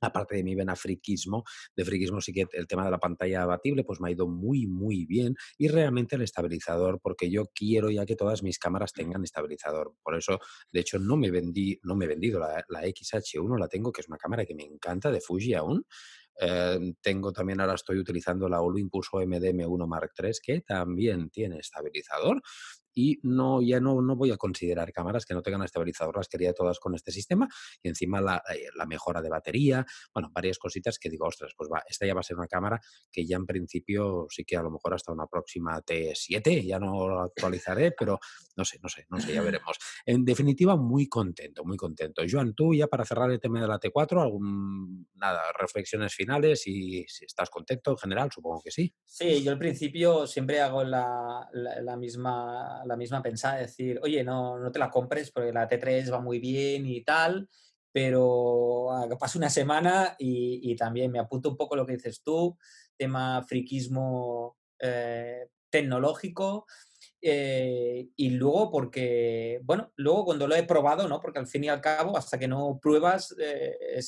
[0.02, 1.44] aparte de mi vena friquismo,
[1.76, 4.66] de friquismo sí que el tema de la pantalla abatible pues me ha ido muy
[4.66, 9.24] muy bien y realmente el estabilizador porque yo quiero ya que todas mis cámaras tengan
[9.24, 10.38] estabilizador, por eso
[10.72, 14.00] de hecho no me vendí, no me he vendido la, la XH1, la tengo que
[14.00, 15.84] es una cámara que me encanta de Fuji aún,
[16.40, 21.58] eh, tengo también, ahora estoy utilizando la Olympus OMD M1 Mark III, que también tiene
[21.58, 22.40] estabilizador.
[22.94, 26.52] Y no, ya no, no voy a considerar cámaras que no tengan estabilizador, las quería
[26.52, 27.48] todas con este sistema
[27.82, 31.70] y encima la, eh, la, mejora de batería, bueno, varias cositas que digo, ostras, pues
[31.72, 34.62] va, esta ya va a ser una cámara que ya en principio sí que a
[34.62, 38.18] lo mejor hasta una próxima T7, ya no lo actualizaré, pero
[38.56, 39.78] no sé, no sé, no sé, ya veremos.
[40.04, 42.22] En definitiva, muy contento, muy contento.
[42.28, 47.04] Joan, tú ya para cerrar el tema de la T4, algún, nada, reflexiones finales y
[47.08, 48.94] si estás contento en general, supongo que sí.
[49.04, 54.58] Sí, yo al principio siempre hago la, la, misma, la misma pensada, decir, oye, no,
[54.58, 57.48] no te la compres porque la T3 va muy bien y tal,
[57.92, 62.56] pero ah, pasa una semana y, también me apunto un poco lo que dices tú,
[62.96, 66.66] tema friquismo eh, tecnológico.
[67.24, 71.20] Eh, y luego porque, bueno, luego cuando lo he probado, ¿no?
[71.20, 74.00] Porque al fin y al cabo, hasta que no pruebas, eh,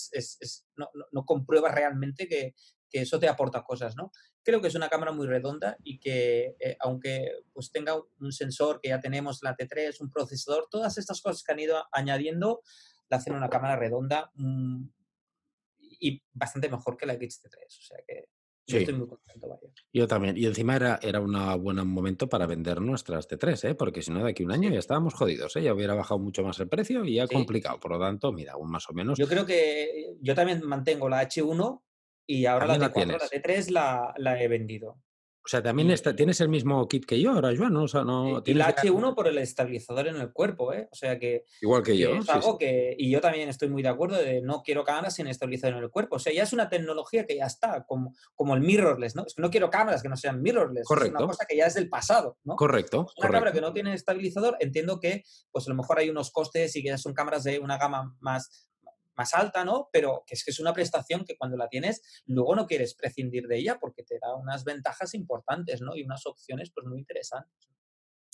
[0.77, 2.55] no, compruebas realmente que,
[2.91, 4.13] eso te aporta cosas, ¿no?
[4.45, 8.81] Creo que es una cámara muy redonda y que eh, aunque pues tenga un sensor
[8.81, 12.61] que ya tenemos, la T3, un procesador, todas estas cosas que han ido añadiendo,
[13.09, 14.85] la hacen una cámara redonda mmm,
[15.79, 17.67] y bastante mejor que la XT3.
[17.67, 18.29] O sea que
[18.67, 19.61] yo estoy muy contento, vaya.
[19.93, 20.37] Yo también.
[20.39, 23.75] Y encima era, era un buen momento para vender nuestras T3, ¿eh?
[23.75, 25.55] porque si no, de aquí a un año ya estábamos jodidos.
[25.57, 25.63] ¿eh?
[25.63, 27.35] Ya hubiera bajado mucho más el precio y ya sí.
[27.35, 27.79] complicado.
[27.79, 29.19] Por lo tanto, mira, aún más o menos.
[29.19, 31.83] Yo creo que yo también mantengo la H1
[32.27, 34.99] y ahora la T4, la, la T3 la, la he vendido.
[35.45, 37.83] O sea, también está, tienes el mismo kit que yo ahora, Joan, ¿no?
[37.83, 40.89] O sea, no y la H1 por el estabilizador en el cuerpo, ¿eh?
[40.91, 41.45] O sea que...
[41.61, 42.15] Igual que, que yo.
[42.15, 42.97] Es algo sí, que...
[42.99, 45.91] Y yo también estoy muy de acuerdo de no quiero cámaras sin estabilizador en el
[45.91, 46.17] cuerpo.
[46.17, 49.27] O sea, ya es una tecnología que ya está, como, como el mirrorless, ¿no?
[49.27, 50.87] Es que no quiero cámaras que no sean mirrorless.
[50.87, 51.19] Correcto.
[51.19, 52.57] Es una cosa que ya es del pasado, ¿no?
[52.57, 53.01] Correcto.
[53.01, 53.33] Una correcto.
[53.33, 56.83] cámara que no tiene estabilizador, entiendo que pues a lo mejor hay unos costes y
[56.83, 58.71] que ya son cámaras de una gama más,
[59.17, 59.89] más alta, ¿no?
[59.93, 63.47] Pero que es que es una prestación que cuando la tienes, luego no quieres prescindir
[63.47, 65.97] de ella porque te da unas ventajas importantes, ¿no?
[65.97, 67.71] Y unas opciones pues muy interesantes.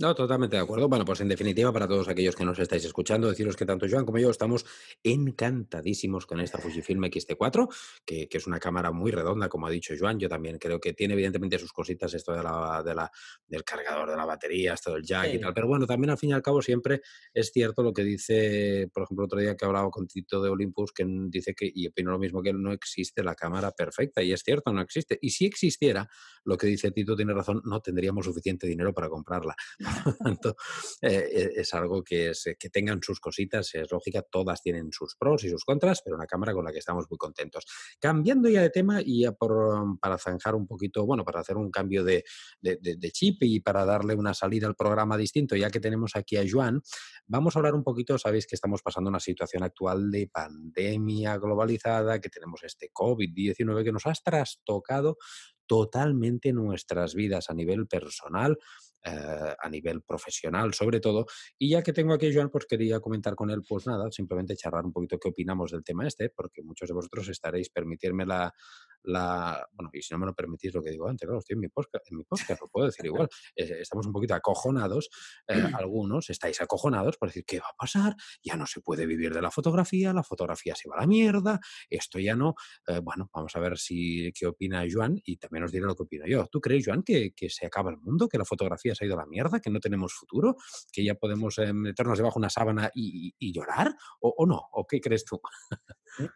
[0.00, 0.88] No, totalmente de acuerdo.
[0.88, 4.06] Bueno, pues en definitiva, para todos aquellos que nos estáis escuchando, deciros que tanto Joan
[4.06, 4.64] como yo estamos
[5.02, 7.68] encantadísimos con esta Fujifilm X-T4,
[8.06, 10.18] que, que, es una cámara muy redonda, como ha dicho Joan.
[10.18, 13.10] Yo también creo que tiene evidentemente sus cositas, esto de la, de la,
[13.46, 15.36] del cargador de la batería, esto del jack sí.
[15.36, 15.52] y tal.
[15.52, 17.02] Pero bueno, también al fin y al cabo siempre
[17.34, 20.92] es cierto lo que dice, por ejemplo, otro día que hablaba con Tito de Olympus,
[20.92, 24.22] que dice que, y opino lo mismo que él, no existe la cámara perfecta.
[24.22, 25.18] Y es cierto, no existe.
[25.20, 26.08] Y si existiera,
[26.44, 29.54] lo que dice Tito tiene razón, no tendríamos suficiente dinero para comprarla.
[30.04, 30.56] Por lo tanto,
[31.02, 35.44] eh, es algo que, es, que tengan sus cositas, es lógica, todas tienen sus pros
[35.44, 37.66] y sus contras, pero una cámara con la que estamos muy contentos.
[37.98, 41.70] Cambiando ya de tema y ya por, para zanjar un poquito, bueno, para hacer un
[41.70, 42.24] cambio de,
[42.60, 46.16] de, de, de, chip y para darle una salida al programa distinto, ya que tenemos
[46.16, 46.82] aquí a Joan,
[47.26, 52.20] vamos a hablar un poquito, sabéis que estamos pasando una situación actual de pandemia globalizada,
[52.20, 55.16] que tenemos este COVID-19 que nos ha trastocado
[55.70, 58.58] totalmente nuestras vidas a nivel personal,
[59.04, 61.26] eh, a nivel profesional sobre todo.
[61.58, 64.56] Y ya que tengo aquí a Joan, pues quería comentar con él, pues nada, simplemente
[64.56, 68.52] charlar un poquito qué opinamos del tema este, porque muchos de vosotros estaréis permitirme la,
[69.02, 71.60] la, bueno, y si no me lo permitís lo que digo antes, claro, estoy en
[71.60, 75.10] mi podcast, en mi podcast lo puedo decir igual, estamos un poquito acojonados,
[75.48, 78.16] eh, algunos estáis acojonados por decir, ¿qué va a pasar?
[78.42, 81.60] Ya no se puede vivir de la fotografía, la fotografía se va a la mierda,
[81.88, 82.54] esto ya no,
[82.86, 86.02] eh, bueno, vamos a ver si, qué opina Joan y también os diré lo que
[86.02, 86.46] opino yo.
[86.48, 89.26] ¿Tú crees, Joan, que, que se acaba el mundo, que la fotografía ha ido la
[89.26, 90.56] mierda, que no tenemos futuro,
[90.92, 93.94] que ya podemos eh, meternos debajo de una sábana y, llorar?
[94.20, 94.62] ¿O, ¿O no?
[94.72, 95.40] ¿O qué crees tú?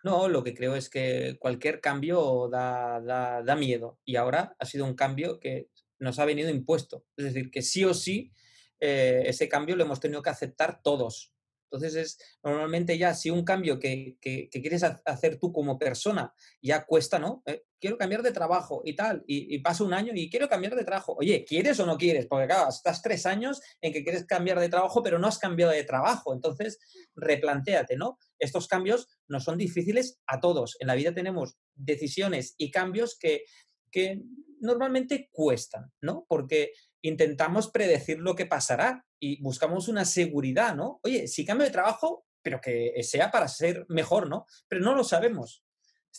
[0.05, 4.65] No, lo que creo es que cualquier cambio da, da, da, miedo y ahora ha
[4.67, 7.05] sido un cambio que nos ha venido impuesto.
[7.17, 8.33] Es decir, que sí o sí
[8.81, 11.34] eh, ese cambio lo hemos tenido que aceptar todos.
[11.75, 16.33] Entonces, es normalmente ya si un cambio que, que, quieres hacer tú como persona
[16.63, 17.43] ya cuesta, ¿no?
[17.47, 20.75] Eh, quiero cambiar de trabajo y tal, y, y, pasa un año y quiero cambiar
[20.75, 21.15] de trabajo.
[21.19, 22.27] Oye, ¿quieres o no quieres?
[22.27, 25.73] Porque claro, estás tres años en que quieres cambiar de trabajo, pero no has cambiado
[25.73, 26.33] de trabajo.
[26.33, 26.79] Entonces,
[27.15, 28.19] replantéate, ¿no?
[28.39, 30.77] Estos cambios no son difíciles a todos.
[30.81, 33.45] En la vida tenemos decisiones y cambios que,
[33.91, 34.23] que
[34.61, 36.25] normalmente cuestan, ¿no?
[36.29, 41.01] Porque intentamos predecir lo que pasará y buscamos una seguridad, ¿no?
[41.03, 44.45] Oye, si cambio de trabajo, pero que sea para ser mejor, ¿no?
[44.69, 45.65] Pero no lo sabemos.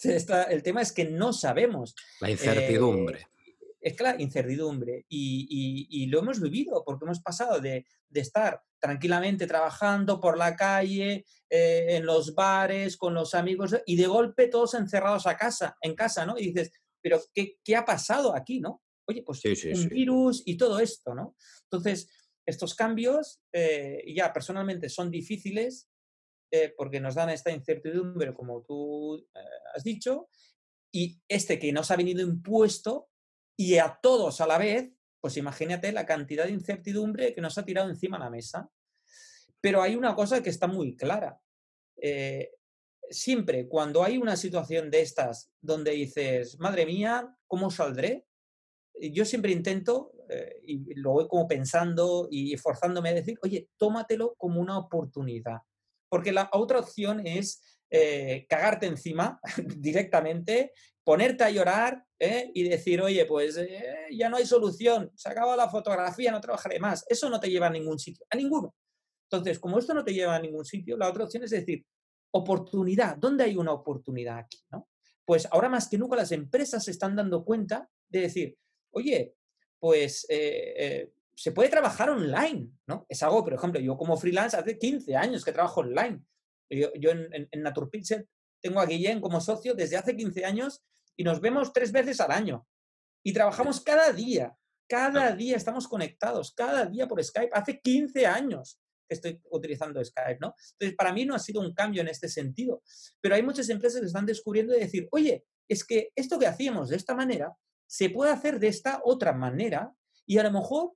[0.04, 1.96] Está, el tema es que no sabemos.
[2.20, 3.20] La incertidumbre.
[3.20, 3.28] Eh,
[3.80, 5.06] es que la incertidumbre.
[5.08, 10.36] Y, y, y, lo hemos vivido, porque hemos pasado de, de estar tranquilamente trabajando por
[10.36, 15.38] la calle, eh, en los bares, con los amigos, y de golpe todos encerrados a
[15.38, 16.38] casa, en casa, ¿no?
[16.38, 18.82] Y dices, pero ¿qué, qué ha pasado aquí, no?
[19.08, 19.88] Oye, pues sí, sí, un sí.
[19.90, 21.36] virus y todo esto, ¿no?
[21.70, 22.10] Entonces,
[22.46, 25.90] estos cambios eh, ya personalmente son difíciles
[26.52, 29.40] eh, porque nos dan esta incertidumbre, como tú eh,
[29.74, 30.30] has dicho,
[30.94, 33.10] y este que nos ha venido impuesto
[33.58, 37.66] y a todos a la vez, pues imagínate la cantidad de incertidumbre que nos ha
[37.66, 38.70] tirado encima la mesa.
[39.60, 41.42] Pero hay una cosa que está muy clara.
[43.10, 48.28] Siempre cuando hay una situación de estas donde dices, madre mía, ¿cómo saldré?
[48.94, 54.36] Yo siempre intento, eh, y lo voy como pensando y esforzándome a decir, oye, tómatelo
[54.38, 55.60] como una oportunidad.
[56.10, 59.40] Porque la otra opción es eh, cagarte encima
[59.78, 60.72] directamente,
[61.04, 62.52] ponerte a llorar ¿eh?
[62.54, 63.60] y decir, oye, pues
[64.12, 67.06] ya no hay solución, se acaba la fotografía, no trabajaré más.
[67.08, 68.74] Eso no te lleva a ningún sitio, a ninguno.
[69.30, 71.86] Entonces, como esto no te lleva a ningún sitio, la otra opción es decir,
[72.32, 73.18] oportunidad.
[73.18, 74.60] ¿Dónde hay una oportunidad aquí?
[74.72, 74.90] ¿no?
[75.26, 78.58] Pues ahora más que nunca las empresas se están dando cuenta de decir,
[78.92, 79.36] oye,
[79.80, 83.06] pues eh, eh, se puede trabajar online, ¿no?
[83.10, 86.22] Es algo, por ejemplo, yo como freelance hace 15 años que trabajo online.
[86.70, 88.28] Yo, en, en, Naturpixel
[88.62, 90.84] tengo a Guillén como socio desde hace 15 años
[91.16, 92.68] y nos vemos tres veces al año.
[93.24, 94.58] Y trabajamos cada día,
[94.88, 100.56] cada día estamos conectados, cada día por Skype, hace 15 años estoy utilizando Skype, ¿no?
[100.74, 102.82] Entonces, para mí no ha sido un cambio en este sentido,
[103.22, 106.90] pero hay muchas empresas que están descubriendo y decir, oye, es que esto que hacíamos
[106.90, 107.56] de esta manera
[107.88, 109.94] se puede hacer de esta otra manera
[110.26, 110.94] y a lo mejor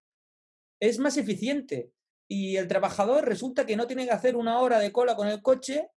[0.80, 1.92] es más eficiente
[2.30, 5.42] y el trabajador resulta que no tiene que hacer una hora de cola con el
[5.42, 5.90] coche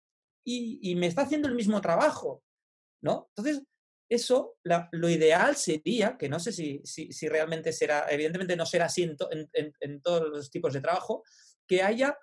[0.44, 2.44] y, me está haciendo el mismo trabajo,
[3.04, 3.30] ¿no?
[3.30, 3.64] Entonces,
[4.10, 9.04] eso, lo ideal sería, que no sé si, si, realmente será, evidentemente no será así
[9.04, 11.24] en, todos los tipos de trabajo,
[11.68, 12.18] que haya,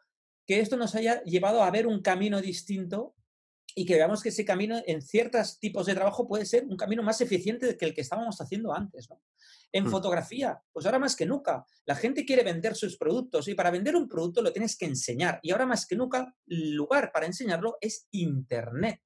[0.46, 3.14] que esto nos haya llevado a ver un camino distinto
[3.78, 7.00] y que veamos que ese camino en ciertos tipos de trabajo puede ser un camino
[7.04, 9.08] más eficiente que el que estábamos haciendo antes.
[9.08, 9.22] ¿no?
[9.70, 9.90] En hmm.
[9.90, 13.94] fotografía, pues ahora más que nunca, la gente quiere vender sus productos y para vender
[13.94, 15.38] un producto lo tienes que enseñar.
[15.44, 19.00] Y ahora más que nunca, el lugar para enseñarlo es Internet.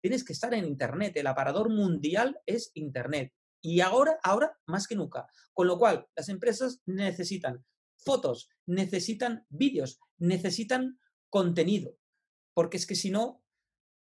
[0.00, 1.16] Tienes que estar en Internet.
[1.16, 3.32] El aparador mundial es Internet.
[3.60, 5.26] Y ahora, ahora más que nunca.
[5.52, 7.64] Con lo cual, las empresas necesitan
[7.96, 11.00] fotos, necesitan vídeos, necesitan
[11.30, 11.96] contenido.
[12.54, 13.43] Porque es que si no,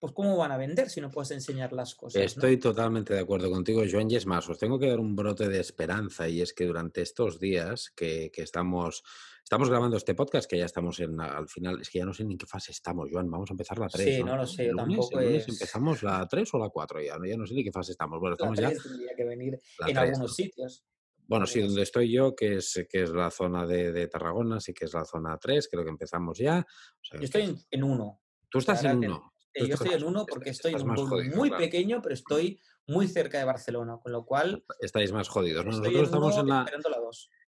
[0.01, 2.23] pues ¿cómo van a vender si no puedes enseñar las cosas?
[2.23, 5.47] Estoy totalmente de acuerdo contigo, Joan, y es más, os tengo que dar un brote
[5.47, 9.03] de esperanza y es que durante estos días que, estamos,
[9.43, 12.23] estamos grabando este podcast, que ya estamos en, al final, es que ya no sé
[12.23, 14.15] ni en qué fase estamos, Joan, vamos a empezar la 3.
[14.15, 17.53] Sí, no, lo sé, tampoco empezamos la 3 o la 4, ya, ya no sé
[17.53, 18.19] ni qué fase estamos.
[18.19, 18.71] Bueno, estamos ya...
[18.71, 20.83] tendría que venir en algunos sitios.
[21.27, 24.85] Bueno, sí, donde estoy yo, que es, que es la zona de, Tarragona, sí que
[24.85, 26.65] es la zona 3, creo que empezamos ya.
[27.11, 28.21] yo estoy en 1.
[28.49, 29.31] Tú estás en 1.
[29.55, 33.37] Yo estoy en 1 porque estoy en un pueblo muy pequeño, pero estoy muy cerca
[33.37, 34.63] de Barcelona, con lo cual...
[34.79, 35.65] Estáis más jodidos.
[35.65, 36.65] Nosotros estamos en la,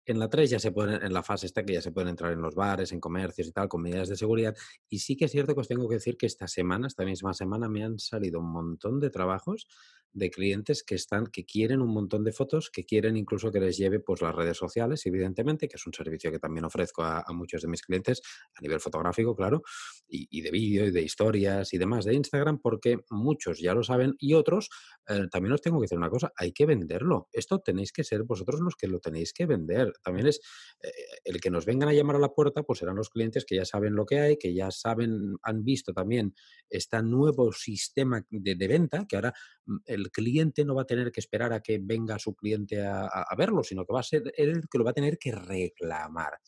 [0.06, 2.32] en la 3 ya se pueden, en la fase esta que ya se pueden entrar
[2.34, 4.56] en los bares, en comercios y tal, con medidas de seguridad.
[4.90, 7.34] Y sí que es cierto que os tengo que decir que esta semana, esta misma
[7.34, 9.68] semana, me han salido un montón de trabajos
[10.14, 13.78] de clientes que están, que quieren un montón de fotos, que quieren incluso que les
[13.78, 17.64] lleve pues las redes sociales, evidentemente, que es un servicio que también ofrezco a, muchos
[17.64, 18.22] de mis clientes
[18.56, 19.64] a nivel fotográfico, claro,
[20.08, 24.14] y, de vídeo y de historias y demás de Instagram, porque muchos ya lo saben
[24.20, 24.70] y otros
[25.08, 27.28] eh, también os tengo que decir una cosa, hay que venderlo.
[27.32, 29.93] Esto tenéis que ser vosotros los que lo tenéis que vender.
[30.02, 30.40] También es
[30.82, 30.92] eh,
[31.24, 33.66] el que nos vengan a llamar a la puerta, pues serán los clientes que ya
[33.66, 36.34] saben lo que hay, que ya saben, han visto también
[36.70, 39.34] este nuevo sistema de, venta, que ahora
[39.66, 43.10] mm, el cliente no va a tener que esperar a que venga su cliente a,
[43.38, 46.40] verlo, sino que va a ser él el que lo va a tener que reclamar.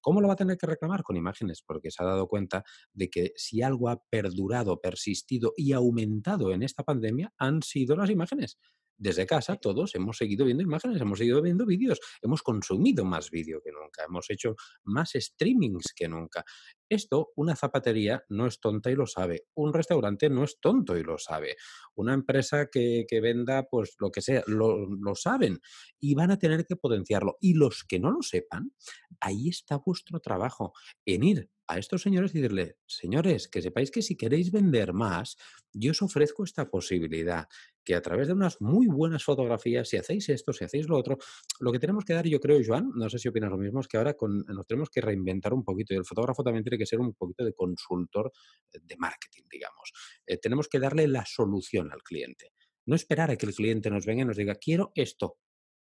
[0.00, 1.04] ¿Cómo lo va a tener que reclamar?
[1.04, 5.72] Con imágenes, porque se ha dado cuenta de que si algo ha perdurado, persistido y
[5.72, 8.58] aumentado en esta pandemia, han sido las imágenes.
[9.02, 13.60] Desde casa todos hemos seguido viendo imágenes, hemos seguido viendo vídeos, hemos consumido más vídeo
[13.60, 16.44] que nunca, hemos hecho más streamings que nunca.
[16.88, 19.46] Esto, una zapatería no es tonta y lo sabe.
[19.54, 21.56] Un restaurante no es tonto y lo sabe.
[21.96, 25.58] Una empresa que, venda, pues lo que sea, lo, lo, saben
[25.98, 27.38] y van a tener que potenciarlo.
[27.40, 28.70] Y los que no lo sepan,
[29.18, 34.02] ahí está vuestro trabajo, en ir a estos señores y decirle, señores, que sepáis que
[34.02, 35.36] si queréis vender más,
[35.72, 37.46] yo os ofrezco esta posibilidad,
[37.84, 41.18] que a través de unas muy buenas fotografías, si hacéis esto, si hacéis lo otro,
[41.60, 43.88] lo que tenemos que dar, yo creo, Joan, no sé si opinas lo mismo, es
[43.88, 46.86] que ahora con, nos tenemos que reinventar un poquito y el fotógrafo también tiene que
[46.86, 48.32] ser un poquito de consultor
[48.72, 49.92] eh, de marketing, digamos.
[50.26, 52.52] Eh, tenemos que darle la solución al cliente.
[52.84, 55.38] No esperar a que el cliente nos venga y nos diga, quiero esto,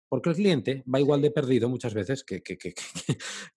[0.10, 2.74] porque el cliente va igual de perdido muchas veces que, que, que,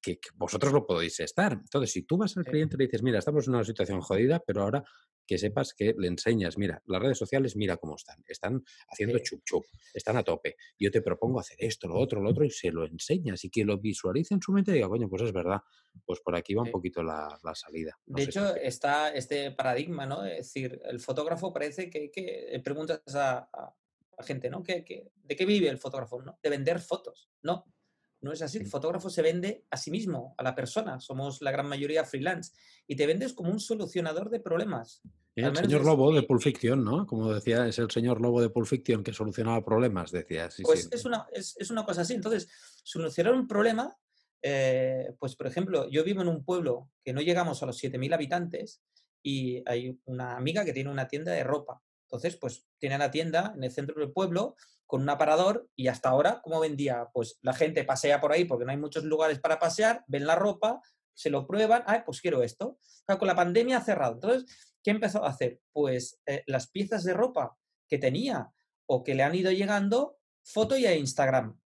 [0.02, 1.52] que, vosotros lo podéis estar.
[1.54, 4.42] Entonces, si tú vas al cliente y le dices, mira, estamos en una situación jodida,
[4.46, 4.84] pero ahora
[5.26, 9.42] que sepas que le enseñas, mira, las redes sociales, mira cómo están, están haciendo chup
[9.44, 10.56] chup, están a tope.
[10.78, 13.64] Yo te propongo hacer esto, lo otro, lo otro, y se lo enseñas y que
[13.64, 15.60] lo visualice en su mente y diga, coño, pues es verdad,
[16.04, 17.96] pues por aquí va un poquito la, salida.
[18.06, 20.24] de hecho, está este paradigma, ¿no?
[20.24, 23.74] Es decir, el fotógrafo parece que, que preguntas a, a
[24.22, 24.62] gente, ¿no?
[24.62, 26.22] ¿Qué, de qué vive el fotógrafo?
[26.22, 26.38] ¿no?
[26.42, 27.66] De vender fotos, ¿no?
[28.22, 28.58] no es así.
[28.58, 31.00] El fotógrafo se vende a sí mismo, a la persona.
[31.00, 32.52] Somos la gran mayoría freelance.
[32.86, 35.02] Y te vendes como un solucionador de problemas.
[35.34, 37.06] El señor Lobo de Pulp Fiction, ¿no?
[37.06, 40.48] Como decía, es el señor Lobo de Pulp Fiction que solucionaba problemas, decía.
[40.62, 42.14] pues Es, una, es, una cosa así.
[42.14, 42.48] Entonces,
[42.84, 43.96] solucionar un problema,
[44.40, 48.14] eh, pues por ejemplo, yo vivo en un pueblo que no llegamos a los 7.000
[48.14, 48.82] habitantes
[49.22, 51.82] y hay una amiga que tiene una tienda de ropa.
[52.12, 54.54] Entonces, pues tiene la tienda en el centro del pueblo
[54.86, 57.08] con un aparador y hasta ahora, ¿cómo vendía?
[57.14, 60.34] Pues la gente pasea por ahí porque no hay muchos lugares para pasear, ven la
[60.34, 60.82] ropa,
[61.14, 62.78] se lo prueban, ah, pues quiero esto.
[63.06, 64.12] con la pandemia cerrado.
[64.12, 65.60] Entonces, ¿qué empezó a hacer?
[65.72, 67.56] Pues eh, las piezas de ropa
[67.88, 68.52] que tenía
[68.84, 71.58] o que le han ido llegando, foto y a Instagram.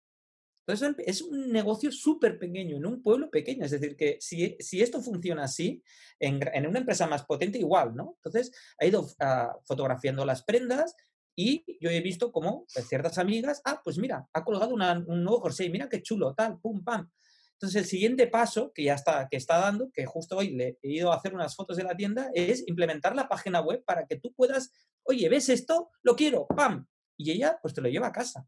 [0.66, 3.64] Entonces es un negocio súper pequeño, en un pueblo pequeño.
[3.64, 5.82] Es decir, que si, si esto funciona así,
[6.18, 8.16] en, en, una empresa más potente igual, ¿no?
[8.16, 8.50] Entonces
[8.80, 10.96] ha ido ah, fotografiando las prendas
[11.36, 15.70] y yo he visto como ciertas amigas, ah, pues mira, ha colgado un nuevo jersey,
[15.70, 17.08] mira qué chulo, tal, pum, pam.
[17.52, 20.94] Entonces el siguiente paso que ya está, que está dando, que justo hoy le he
[20.94, 24.16] ido a hacer unas fotos de la tienda, es implementar la página web para que
[24.16, 24.72] tú puedas,
[25.04, 25.90] oye, ¿ves esto?
[26.02, 26.86] Lo quiero, pam.
[27.16, 28.46] Y ella pues te lo lleva a casa.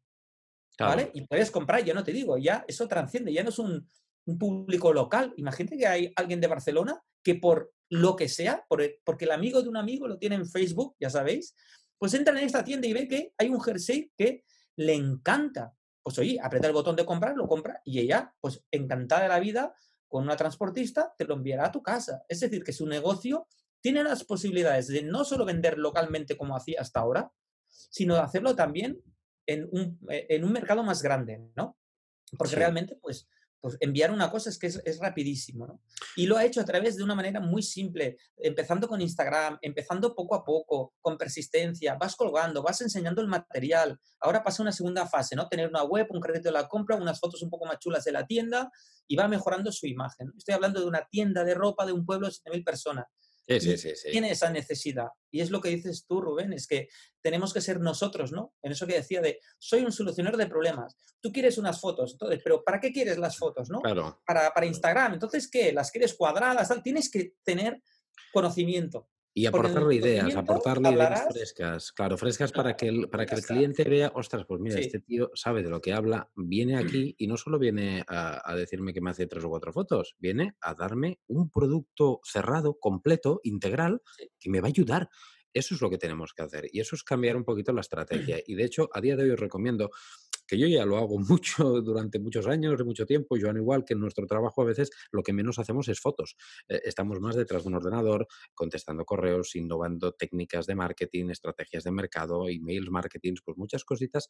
[0.78, 1.10] ¿Vale?
[1.14, 3.88] Y puedes comprar, yo no te digo, ya eso transciende, ya no es un,
[4.38, 5.32] público local.
[5.38, 9.62] Imagínate que hay alguien de Barcelona que por lo que sea, por porque el amigo
[9.62, 11.54] de un amigo lo tiene en Facebook, ya sabéis,
[11.96, 14.44] pues entra en esta tienda y ve que hay un jersey que
[14.76, 15.72] le encanta.
[16.02, 19.40] Pues oye, aprieta el botón de comprar, lo compra y ella, pues encantada de la
[19.40, 19.74] vida,
[20.08, 22.22] con una transportista, te lo enviará a tu casa.
[22.28, 23.46] Es decir, que su negocio
[23.80, 27.30] tiene las posibilidades de no solo vender localmente como hacía hasta ahora,
[27.66, 29.02] sino de hacerlo también
[29.48, 31.76] en un, eh, en un mercado más grande, ¿no?
[32.36, 33.26] Porque realmente, pues,
[33.60, 35.80] pues enviar una cosa es que es, rapidísimo, ¿no?
[36.14, 40.14] Y lo ha hecho a través de una manera muy simple, empezando con Instagram, empezando
[40.14, 43.98] poco a poco, con persistencia, vas colgando, vas enseñando el material.
[44.20, 45.48] Ahora pasa una segunda fase, ¿no?
[45.48, 48.12] Tener una web, un crédito de la compra, unas fotos un poco más chulas de
[48.12, 48.70] la tienda
[49.08, 50.30] y va mejorando su imagen.
[50.36, 53.06] Estoy hablando de una tienda de ropa de un pueblo de 7.000 personas.
[53.48, 55.08] Sí, sí, sí, Tiene esa necesidad.
[55.30, 56.88] Y es lo que dices tú, Rubén, es que
[57.22, 58.54] tenemos que ser nosotros, ¿no?
[58.62, 60.96] En eso que decía de, soy un solucionador de problemas.
[61.20, 63.80] Tú quieres unas fotos, entonces, pero ¿para qué quieres las fotos, no?
[63.80, 64.20] Claro.
[64.26, 65.14] Para, para Instagram.
[65.14, 65.72] Entonces, ¿qué?
[65.72, 66.70] ¿Las quieres cuadradas?
[66.82, 67.82] Tienes que tener
[68.32, 69.08] conocimiento.
[69.38, 73.84] Y aportarle ideas, aportarle ideas frescas, claro, frescas para que el, para que el cliente
[73.84, 77.36] vea, ostras, pues mira, este tío sabe de lo que habla, viene aquí y no
[77.36, 81.50] solo viene a, decirme que me hace tres o cuatro fotos, viene a darme un
[81.50, 84.02] producto cerrado, completo, integral,
[84.40, 85.08] que me va a ayudar.
[85.54, 88.38] Eso es lo que tenemos que hacer y eso es cambiar un poquito la estrategia.
[88.44, 89.90] Y de hecho, a día de hoy os recomiendo
[90.48, 93.94] que yo ya lo hago mucho durante muchos años, de mucho tiempo, Joan igual, que
[93.94, 96.36] en nuestro trabajo a veces lo que menos hacemos es fotos.
[96.68, 101.92] Eh, estamos más detrás de un ordenador, contestando correos, innovando técnicas de marketing, estrategias de
[101.92, 104.28] mercado, emails, marketing, pues muchas cositas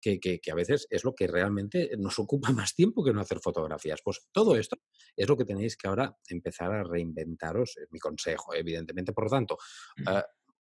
[0.00, 3.38] que, que, a veces es lo que realmente nos ocupa más tiempo que no hacer
[3.38, 4.00] fotografías.
[4.04, 4.76] Pues todo esto
[5.16, 9.12] es lo que tenéis que ahora empezar a reinventaros, es mi consejo, evidentemente.
[9.12, 9.58] Por lo tanto,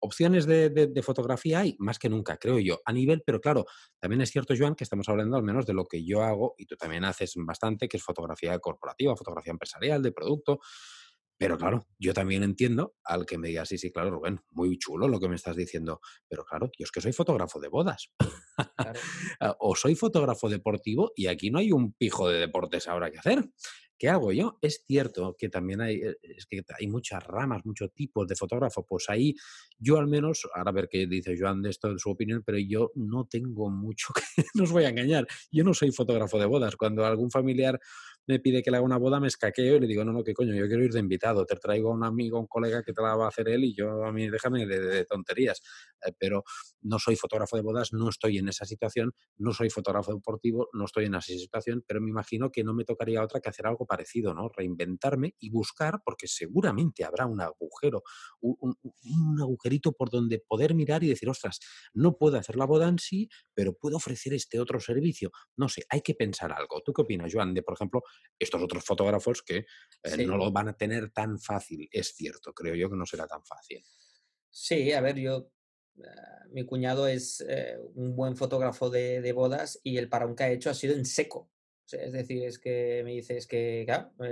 [0.01, 3.66] opciones de, fotografía hay más que nunca, creo yo, a nivel, pero claro,
[3.99, 6.66] también es cierto, Joan, que estamos hablando al menos de lo que yo hago y
[6.66, 10.61] tú también haces bastante, que es fotografía corporativa, fotografía empresarial, de producto.
[11.38, 15.07] Pero claro, yo también entiendo al que me diga, sí, sí, claro, Rubén, muy chulo
[15.07, 18.11] lo que me estás diciendo, pero claro, yo es que soy fotógrafo de bodas.
[19.61, 23.44] o soy fotógrafo deportivo y aquí no hay un pijo de deportes ahora que hacer.
[23.99, 24.59] ¿Qué hago yo?
[24.62, 28.86] Es cierto que también hay, eh, es que hay muchas ramas, muchos tipos de fotógrafo.
[28.86, 29.34] Pues ahí
[29.78, 32.59] yo al menos, ahora a ver qué dice Joan de esto, de su opinión, pero
[32.59, 35.26] yo no tengo mucho que, no os voy a engañar.
[35.51, 36.76] Yo no soy fotógrafo de bodas.
[36.76, 37.80] Cuando algún familiar
[38.29, 40.35] me pide que le haga una boda, me escaqueo y le digo, no, no, qué
[40.35, 43.01] coño, yo quiero ir de invitado, te traigo a un amigo, un colega que te
[43.01, 45.62] la va a hacer él y yo a mí déjame de, tonterías.
[46.07, 46.45] Eh, pero
[46.83, 50.85] no soy fotógrafo de bodas, no estoy en esa situación, no soy fotógrafo deportivo, no
[50.85, 53.87] estoy en esa situación, pero me imagino que no me tocaría otra que hacer algo
[53.87, 54.51] parecido, ¿no?
[54.55, 58.03] Reinventarme y buscar, porque seguramente habrá un agujero,
[58.41, 61.61] un, un agujerito por donde poder mirar y decir, ostras,
[61.95, 65.31] no puedo hacer la boda en sí, pero puedo ofrecer este otro servicio.
[65.57, 66.83] No sé, hay que pensar algo.
[66.85, 68.03] ¿Tú qué opinas, Joan, de, por ejemplo,
[68.38, 69.66] estos otros fotógrafos que
[70.02, 71.88] eh, no lo van a tener tan fácil.
[71.90, 73.82] Es cierto, creo yo que no será tan fácil.
[74.50, 75.50] Sí, a ver, yo,
[75.96, 76.02] eh,
[76.52, 80.70] mi cuñado es eh, un buen fotógrafo de, bodas y el parón que ha hecho
[80.70, 81.50] ha sido en seco.
[81.90, 83.86] es decir, es que me dice, es que,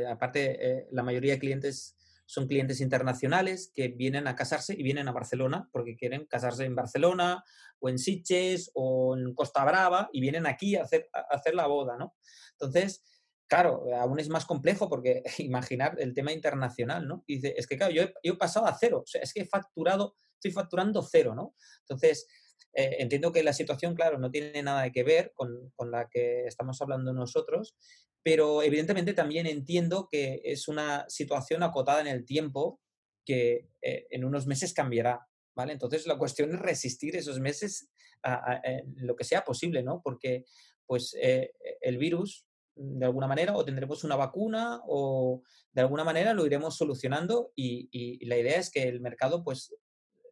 [0.09, 5.13] aparte, la mayoría de clientes son clientes internacionales que vienen a casarse y vienen a
[5.13, 7.45] Barcelona porque quieren casarse en Barcelona
[7.79, 11.69] o en Sitges o en Costa Brava y vienen aquí a hacer, a hacer la
[11.69, 12.17] boda, ¿no?
[12.53, 13.05] Entonces,
[13.49, 17.25] Claro, aún es más complejo porque imaginar el tema internacional, ¿no?
[17.27, 20.17] Dice, es que claro, yo he, pasado a cero, o sea, es que he facturado,
[20.35, 21.55] estoy facturando cero, ¿no?
[21.81, 22.27] Entonces,
[22.73, 26.47] eh, entiendo que la situación, claro, no tiene nada que ver con, con, la que
[26.47, 27.77] estamos hablando nosotros,
[28.23, 32.81] pero evidentemente también entiendo que es una situación acotada en el tiempo
[33.25, 35.73] que eh, en unos meses cambiará, ¿vale?
[35.73, 37.89] Entonces la cuestión es resistir esos meses
[38.23, 38.61] a,
[38.97, 40.01] lo que sea posible, ¿no?
[40.03, 40.45] Porque
[40.87, 42.46] pues eh, el virus
[42.77, 48.25] de alguna manera o tendremos una vacuna o de alguna manera lo iremos solucionando y,
[48.27, 49.75] la idea es que el mercado pues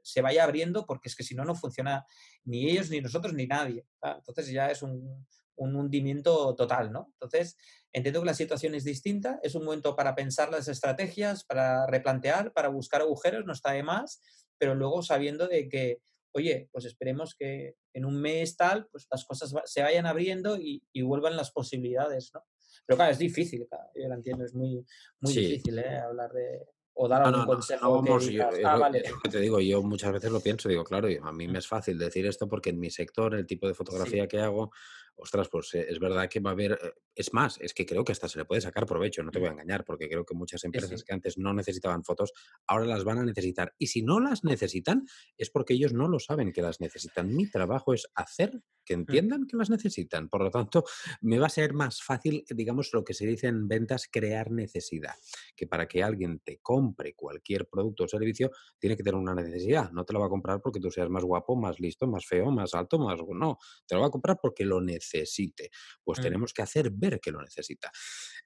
[0.02, 2.04] se vaya abriendo porque es que si no, no funciona
[2.44, 3.86] ni ellos, ni nosotros, ni nadie.
[4.02, 5.26] Entonces ya es un,
[5.56, 7.08] un hundimiento total, ¿no?
[7.14, 7.56] Entonces,
[7.92, 12.52] entiendo que la situación es distinta, es un momento para pensar las estrategias, para replantear,
[12.52, 14.20] para buscar agujeros, no está de más,
[14.58, 16.00] pero luego sabiendo de que,
[16.34, 20.82] oye, pues esperemos que en un mes tal, pues las cosas se vayan abriendo y,
[21.02, 22.44] vuelvan las posibilidades, ¿no?
[22.86, 24.84] Pero claro, es difícil, yo lo entiendo, es muy,
[25.20, 25.98] muy difícil ¿eh?
[25.98, 28.02] hablar de, o dar algún consejo.
[28.64, 28.90] Ah,
[29.22, 31.98] que te digo, yo muchas veces lo pienso, digo, claro, a mí me es fácil
[31.98, 34.72] decir esto porque en mi sector, el tipo de fotografía que hago,
[35.16, 38.04] ostras, pues eh, es verdad que va a haber, eh, es más, es que creo
[38.04, 40.34] que hasta se le puede sacar provecho, no te voy a engañar, porque creo que
[40.34, 42.32] muchas empresas que antes no necesitaban fotos,
[42.66, 43.74] ahora las van a necesitar.
[43.78, 45.06] Y si no las necesitan,
[45.36, 47.34] es porque ellos no lo saben que las necesitan.
[47.34, 49.00] Mi trabajo es hacer que mm.
[49.00, 50.28] entiendan que las necesitan.
[50.28, 50.84] Por lo tanto,
[51.20, 55.14] me va a ser más fácil, digamos, lo que se dice en ventas, crear necesidad.
[55.56, 59.90] Que para que alguien te compre cualquier producto o servicio, tiene que tener una necesidad.
[59.92, 62.50] No te lo va a comprar porque tú seas más guapo, más listo, más feo,
[62.50, 63.18] más alto, más...
[63.28, 65.70] No, te lo va a comprar porque lo necesita necesite.
[66.02, 66.22] Pues mm.
[66.22, 67.90] tenemos que hacer ver que lo necesita.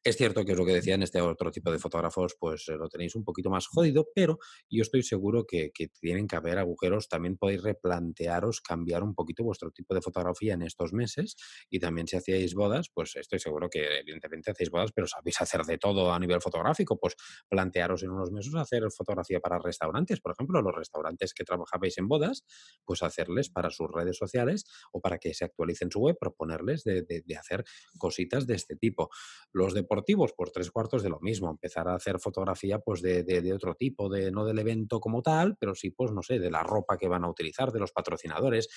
[0.04, 2.76] Es cierto que es lo que decía en este otro tipo de fotógrafos, pues eh,
[2.76, 4.38] lo tenéis un poquito más jodido, pero
[4.70, 7.08] yo estoy seguro que, tienen que haber agujeros.
[7.08, 11.36] También podéis replantearos, cambiar un poquito vuestro tipo de fotografía en estos meses.
[11.68, 15.62] Y también si hacíais bodas, pues estoy seguro que evidentemente hacéis bodas, pero sabéis hacer
[15.62, 16.98] de todo a nivel fotográfico.
[16.98, 17.16] Pues
[17.48, 22.08] plantearos en unos meses hacer fotografía para restaurantes, por ejemplo, los restaurantes que trabajabais en
[22.08, 22.44] bodas,
[22.84, 26.16] pues hacerles para sus redes sociales o para que se actualicen su web,
[26.48, 27.64] proponerles de, hacer
[27.98, 29.10] cositas de este tipo.
[29.52, 33.22] Los de deportivos, pues tres cuartos de lo mismo, empezar a hacer fotografía pues de,
[33.22, 36.50] de, otro tipo, de no del evento como tal, pero sí, pues no sé, de
[36.50, 38.68] la ropa que van a utilizar, de los patrocinadores,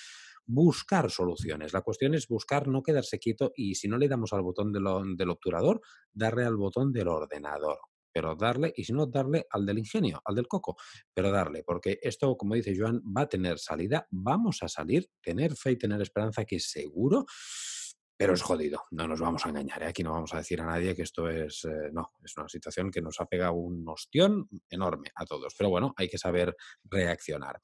[0.46, 1.72] buscar soluciones.
[1.72, 5.30] La cuestión es buscar, no quedarse quieto y si no le damos al botón del
[5.30, 5.80] obturador,
[6.12, 7.78] darle al botón del ordenador
[8.12, 10.76] pero darle, y si no, darle al del ingenio, al del coco,
[11.12, 15.56] pero darle, porque esto, como dice Joan, va a tener salida, vamos a salir, tener
[15.56, 17.26] fe y tener esperanza que seguro
[18.22, 19.82] pero es jodido, no nos vamos a engañar.
[19.82, 19.86] ¿eh?
[19.86, 22.88] Aquí no vamos a decir a nadie que esto es, eh, no, es una situación
[22.88, 25.56] que nos ha pegado un ostión enorme a todos.
[25.58, 26.54] Pero bueno, hay que saber
[26.84, 27.60] reaccionar.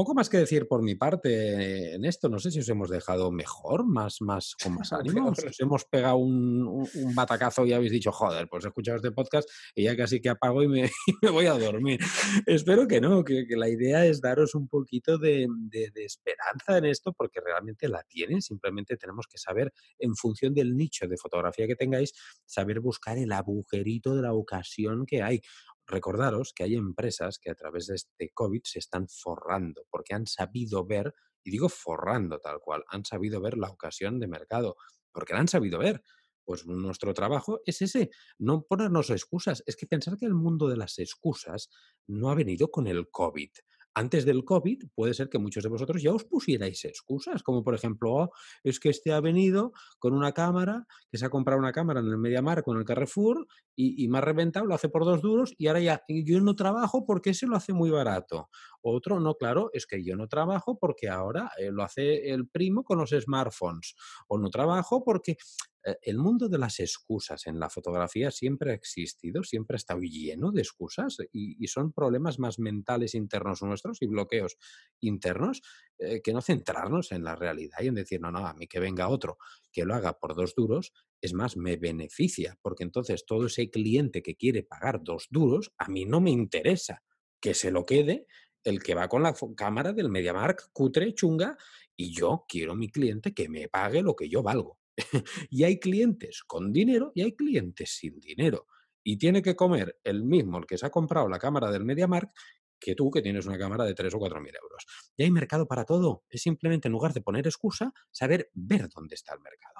[0.00, 2.30] Poco más que decir por mi parte en esto.
[2.30, 5.28] No sé si os hemos dejado mejor, más, más con más ánimo.
[5.28, 9.82] Os hemos pegado un, batacazo y habéis dicho, joder, pues he escuchado este podcast y
[9.82, 10.90] ya casi que apago y me,
[11.30, 12.00] voy a dormir.
[12.46, 17.12] Espero que no, que, la idea es daros un poquito de, de, esperanza en esto
[17.12, 18.40] porque realmente la tienen.
[18.40, 22.14] Simplemente tenemos que saber, en función del nicho de fotografía que tengáis,
[22.46, 25.42] saber buscar el agujerito de la ocasión que hay.
[25.90, 30.26] Recordaros que hay empresas que a través de este COVID se están forrando porque han
[30.26, 31.12] sabido ver,
[31.42, 34.76] y digo forrando tal cual, han sabido ver la ocasión de mercado,
[35.12, 36.02] porque la han sabido ver.
[36.44, 39.62] Pues nuestro trabajo es ese, no ponernos excusas.
[39.66, 41.70] Es que pensar que el mundo de las excusas
[42.06, 43.50] no ha venido con el COVID
[43.94, 47.74] antes del COVID, puede ser que muchos de vosotros ya os pusierais excusas, como por
[47.74, 48.30] ejemplo, oh,
[48.62, 52.06] es que este ha venido con una cámara, que se ha comprado una cámara en
[52.06, 55.54] el MediaMarkt con el Carrefour y, y me ha reventado, lo hace por dos duros
[55.58, 58.48] y ahora ya yo no trabajo porque se lo hace muy barato.
[58.82, 62.84] Otro, no, claro, es que yo no trabajo porque ahora eh, lo hace el primo
[62.84, 63.94] con los smartphones.
[64.28, 65.36] O no trabajo porque
[65.84, 70.00] eh, el mundo de las excusas en la fotografía siempre ha existido, siempre ha estado
[70.00, 74.56] lleno de excusas y, son problemas más mentales internos nuestros y bloqueos
[75.00, 75.62] internos
[75.98, 78.80] eh, que no centrarnos en la realidad y en decir, no, no, a mí que
[78.80, 79.38] venga otro
[79.70, 84.22] que lo haga por dos duros, es más, me beneficia, porque entonces todo ese cliente
[84.22, 87.02] que quiere pagar dos duros, a mí no me interesa
[87.40, 88.26] que se lo quede
[88.64, 91.56] el que va con la cámara del MediaMark cutre, chunga,
[91.96, 94.78] y yo quiero mi cliente que me pague lo que yo valgo.
[95.50, 98.66] y hay clientes con dinero y hay clientes sin dinero.
[99.02, 102.30] Y tiene que comer el mismo, el que se ha comprado la cámara del MediaMark,
[102.78, 104.86] que tú que tienes una cámara de 3 o 4 mil euros.
[105.16, 106.24] Y hay mercado para todo.
[106.28, 109.79] Es simplemente, en lugar de poner excusa, saber ver dónde está el mercado.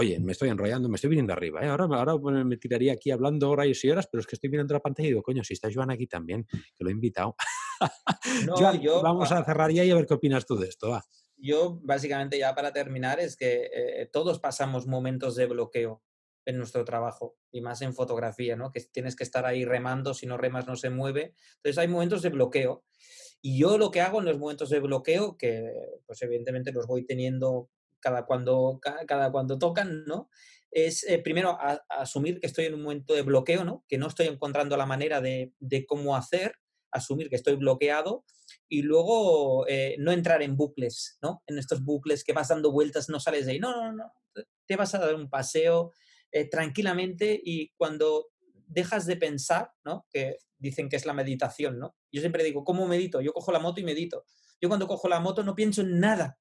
[0.00, 1.62] Oye, me estoy enrollando, me estoy viniendo arriba.
[1.62, 1.68] ¿eh?
[1.68, 4.80] Ahora, ahora me tiraría aquí hablando horas y horas, pero es que estoy mirando la
[4.80, 7.36] pantalla y digo, coño, si está Joan aquí también, que lo he invitado.
[9.02, 10.88] vamos a cerrar ya y a ver qué opinas tú de esto.
[10.90, 11.04] Va
[11.42, 16.02] yo básicamente ya para terminar es que eh, todos pasamos momentos de bloqueo
[16.46, 18.72] en nuestro trabajo y más en fotografía, ¿no?
[18.72, 21.34] Que tienes que estar ahí remando, si no remas no se mueve.
[21.56, 22.84] Entonces hay momentos de bloqueo.
[23.42, 25.72] Y yo lo que hago en los momentos de bloqueo, que
[26.06, 27.70] pues evidentemente los voy teniendo
[28.00, 30.28] cada cuando, cada, cuando tocan, ¿no?
[30.72, 33.84] es eh, primero asumir que estoy en un momento de bloqueo, ¿no?
[33.88, 36.54] Que no estoy encontrando la manera de, de cómo hacer,
[36.92, 38.24] asumir que estoy bloqueado
[38.68, 41.42] y luego eh, no entrar en bucles, ¿no?
[41.46, 43.58] En estos bucles que vas dando vueltas, no sales de ahí.
[43.58, 44.12] No, no, no.
[44.66, 45.92] Te vas a dar un paseo
[46.30, 48.28] eh, tranquilamente y cuando
[48.66, 50.06] dejas de pensar, ¿no?
[50.10, 51.96] Que dicen que es la meditación, ¿no?
[52.12, 53.20] Yo siempre digo, ¿cómo medito?
[53.20, 54.24] Yo cojo la moto y medito.
[54.60, 56.38] Yo cuando cojo la moto no pienso en nada.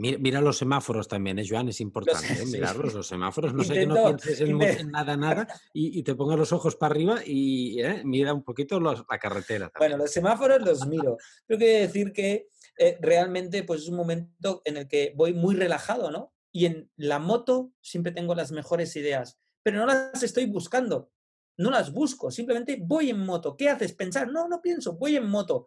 [0.00, 1.68] Mira, los semáforos también, ¿eh, Joan?
[1.68, 2.46] Es importante ¿eh?
[2.46, 3.52] mirarlos, los semáforos.
[3.52, 7.18] No sé que no pienses en, nada, nada y, te pongas los ojos para arriba
[7.26, 8.02] y ¿eh?
[8.04, 9.72] mira un poquito la carretera.
[9.76, 11.16] Bueno, los semáforos los miro.
[11.46, 15.56] Pero quiero decir que eh, realmente pues, es un momento en el que voy muy
[15.56, 16.32] relajado, ¿no?
[16.52, 21.10] Y en la moto siempre tengo las mejores ideas, pero no las estoy buscando
[21.58, 23.56] no las busco, simplemente voy en moto.
[23.56, 23.92] ¿Qué haces?
[23.92, 25.66] Pensar, no, no pienso, voy en moto.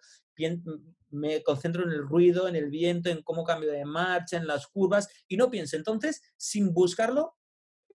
[1.11, 4.67] Me concentro en el ruido, en el viento, en cómo cambio de marcha, en las
[4.67, 5.77] curvas y no pienso.
[5.77, 7.35] Entonces, sin buscarlo,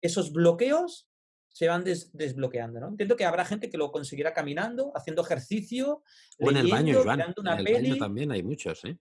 [0.01, 1.07] esos bloqueos
[1.49, 2.87] se van desbloqueando, ¿no?
[2.87, 6.03] Entiendo que habrá gente que lo conseguirá caminando, haciendo ejercicio,
[6.39, 7.33] o en el baño, Joan.
[7.37, 8.97] Una en el baño también hay muchos, ¿eh?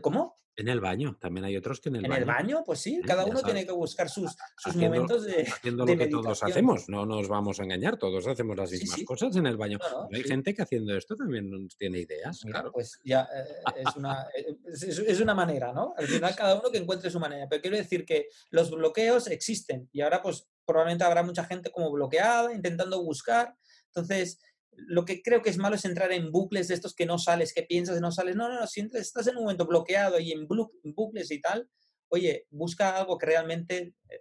[0.00, 0.38] ¿Cómo?
[0.56, 2.14] En el baño, también hay otros que en el baño.
[2.14, 2.62] ¿En el baño?
[2.64, 5.42] Pues sí, cada uno tiene que buscar sus, sus momentos de.
[5.42, 9.34] Haciendo lo que todos hacemos, no nos vamos a engañar, todos hacemos las mismas cosas
[9.34, 9.78] en el baño.
[10.12, 12.70] hay gente que haciendo esto también tiene ideas, claro.
[12.70, 15.92] Pues ya eh, es, una, eh, es, una manera, ¿no?
[15.96, 17.48] Al final, cada uno que encuentre su manera.
[17.48, 21.90] Pero quiero decir que los bloqueos existen y ahora, pues probablemente habrá mucha gente como
[21.90, 23.56] bloqueada, intentando buscar.
[23.86, 24.38] Entonces,
[24.76, 27.52] lo que creo que es malo es entrar en bucles de estos que no sales,
[27.52, 28.36] que piensas y no sales.
[28.36, 31.68] No, no, no, si estás en un momento bloqueado y en, bucles y tal,
[32.08, 34.20] oye, busca algo que realmente eh,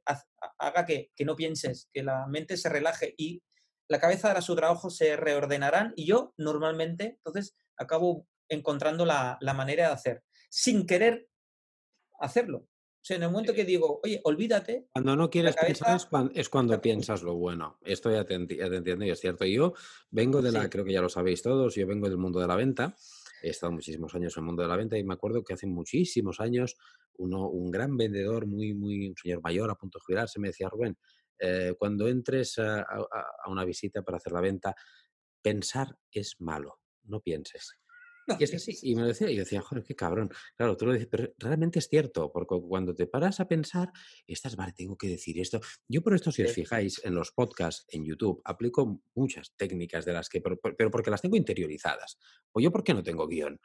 [0.58, 3.43] haga que, no pienses, que la mente se relaje y
[3.89, 9.54] la cabeza hará su trabajo, se reordenarán y yo normalmente, entonces, acabo encontrando la, la
[9.54, 11.28] manera de hacer, sin querer
[12.20, 12.68] hacerlo.
[13.04, 14.88] O sea, en el momento que digo, oye, olvídate.
[14.93, 15.99] Cuando no quieres pensar
[16.34, 17.78] es cuando, piensas lo bueno.
[17.84, 19.43] Esto ya te, entiendo y es cierto.
[19.43, 19.74] Yo
[20.10, 22.56] vengo de la, creo que ya lo sabéis todos, yo vengo del mundo de la
[22.56, 22.95] venta.
[23.41, 25.68] He estado muchísimos años en el mundo de la venta y me acuerdo que hace
[25.68, 26.78] muchísimos años
[27.16, 30.70] uno, un gran vendedor, muy, muy, un señor mayor a punto de jubilarse, me decía,
[30.70, 30.97] Rubén,
[31.39, 32.86] eh, cuando entres a
[33.47, 34.74] una visita para hacer la venta,
[35.41, 37.82] pensar es malo, no pienses.
[38.39, 38.78] Y es así.
[38.82, 40.30] Y me lo decía, y yo decía, joder, qué cabrón.
[40.55, 43.91] Claro, tú lo dices, pero realmente es cierto, porque cuando te paras a pensar,
[44.28, 45.59] estás, vale, tengo que decir esto.
[45.88, 50.13] Yo por esto, si os fijáis en los podcasts en YouTube, aplico muchas técnicas de
[50.13, 52.17] las que, pero, porque las tengo interiorizadas.
[52.51, 53.59] O yo, ¿por qué no tengo guion?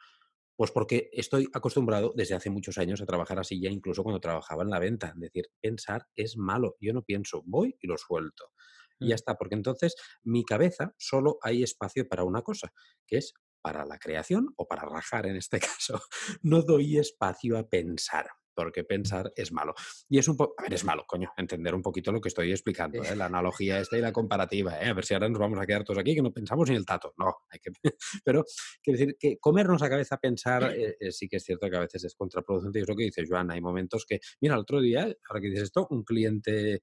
[0.55, 4.63] Pues porque estoy acostumbrado desde hace muchos años a trabajar así, ya incluso cuando trabajaba
[4.63, 5.13] en la venta.
[5.15, 6.75] Es decir, pensar es malo.
[6.81, 8.51] Yo no pienso, voy y lo suelto.
[8.99, 9.15] Y ya mm.
[9.15, 12.73] está, porque entonces mi cabeza solo hay espacio para una cosa,
[13.07, 16.01] que es para la creación o para rajar en este caso.
[16.41, 18.27] No doy espacio a pensar
[18.59, 19.73] porque pensar es malo.
[20.09, 22.51] Y es un poco, a ver, es malo, coño, entender un poquito lo que estoy
[22.51, 23.15] explicando, ¿eh?
[23.15, 24.89] la analogía esta y la comparativa, ¿eh?
[24.89, 26.85] a ver si ahora nos vamos a quedar todos aquí que no pensamos ni el
[26.85, 27.71] tato, no, hay que,
[28.25, 28.43] pero
[28.83, 32.03] quiero decir que comernos a cabeza pensar eh, sí que es cierto que a veces
[32.03, 35.03] es contraproducente y es lo que dice Joan, hay momentos que, mira, el otro día,
[35.29, 36.81] ahora que dices esto, un cliente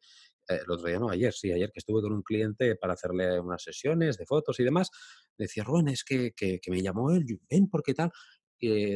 [0.48, 3.62] el otro día no, ayer, sí, ayer que estuve con un cliente para hacerle unas
[3.62, 4.90] sesiones de fotos y demás,
[5.38, 8.10] decía, Rubén, es que, que, me llamó él, ven, ¿por qué tal?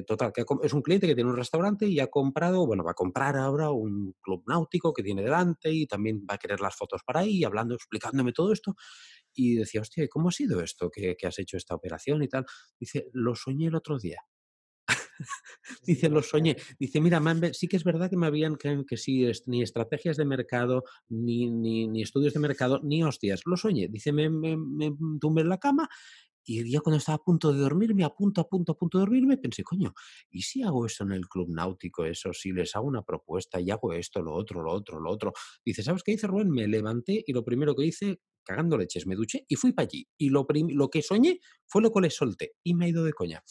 [0.07, 2.95] total, que es un cliente que tiene un restaurante y ha comprado, bueno, va a
[2.95, 7.03] comprar ahora un club náutico que tiene delante y también va a querer las fotos
[7.05, 8.75] para ahí, hablando, explicándome todo esto.
[9.35, 12.47] Y decía, hostia, ¿cómo ha sido esto que, que has hecho esta operación y tal?
[12.79, 14.21] Dice, lo soñé el otro día.
[15.87, 16.57] Dice, lo soñé.
[16.79, 17.23] Dice, mira,
[17.53, 21.51] sí que es verdad que me habían que, que sí, ni estrategias de mercado, ni,
[21.51, 23.43] ni, estudios de mercado, ni hostias.
[23.45, 23.89] Lo soñé.
[23.89, 25.89] Dice, me, me, me tumbé en la cama
[26.45, 29.03] y ya cuando estaba a punto de dormirme, a punto, a punto, a punto de
[29.03, 29.95] dormirme, pensé, coño,
[30.31, 32.33] ¿y si hago eso en el club náutico, eso?
[32.33, 35.33] Si les hago una propuesta y hago esto, lo otro, lo otro, lo otro.
[35.65, 36.51] Dice, ¿sabes qué hice, Rubén?
[36.51, 40.07] Me levanté y lo primero que hice, cagando leches, me duché y fui para allí.
[40.19, 43.13] Y lo, lo que soñé fue lo que le solté y me ha ido de
[43.13, 43.43] coña.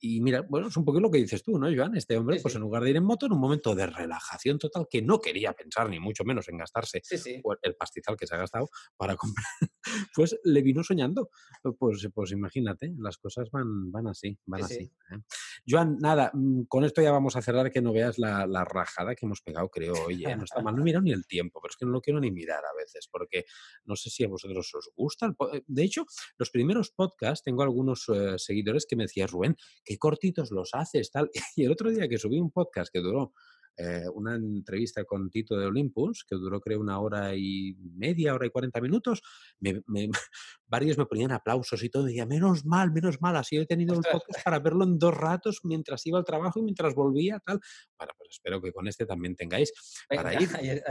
[0.00, 1.96] Y mira, bueno, es un poco lo que dices tú, ¿no, Joan?
[1.96, 4.86] Este hombre, pues en lugar de ir en moto, en un momento de relajación total,
[4.88, 7.02] que no quería pensar, ni mucho menos en gastarse
[7.62, 9.46] el pastizal que se ha gastado para comprar,
[10.14, 11.30] pues le vino soñando.
[11.78, 14.84] Pues, pues imagínate, las cosas van, van así, van así.
[14.84, 15.18] ¿eh?
[15.68, 19.16] Joan, nada, mm, con esto ya vamos a cerrar, que no veas la, la rajada
[19.16, 20.24] que hemos pegado, creo, hoy.
[20.24, 20.36] ¿eh?
[20.36, 22.20] No está mal, no he mirado ni el tiempo, pero es que no lo quiero
[22.20, 23.44] ni mirar a veces, porque
[23.84, 25.34] no sé si a vosotros os gusta.
[25.52, 26.06] Eh, de hecho,
[26.38, 31.30] los primeros podcasts, tengo algunos seguidores que me decían, Rubén, qué cortitos los haces, tal.
[31.56, 33.32] Y el otro día que subí un podcast que duró
[33.80, 38.46] eh, una entrevista con Tito de Olympus, que duró creo una hora y media, hora
[38.46, 39.22] y cuarenta minutos,
[40.66, 43.94] varios me ponían aplausos y todo, y decía, menos mal, menos mal, así he tenido
[43.94, 47.60] el podcast para verlo en dos ratos mientras iba al trabajo y mientras volvía, tal.
[47.96, 49.72] Bueno, espero que con este también tengáis
[50.08, 50.48] para ir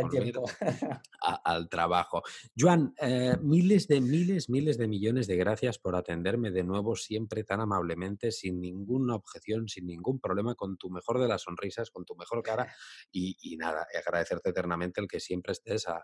[1.43, 2.23] al trabajo.
[2.57, 7.43] Joan, eh, miles de miles, miles de millones de gracias por atenderme de nuevo siempre
[7.43, 12.05] tan amablemente, sin ninguna objeción, sin ningún problema, con tu mejor de las sonrisas, con
[12.05, 12.73] tu mejor cara
[13.11, 16.01] y, nada, agradecerte eternamente el que siempre estés a,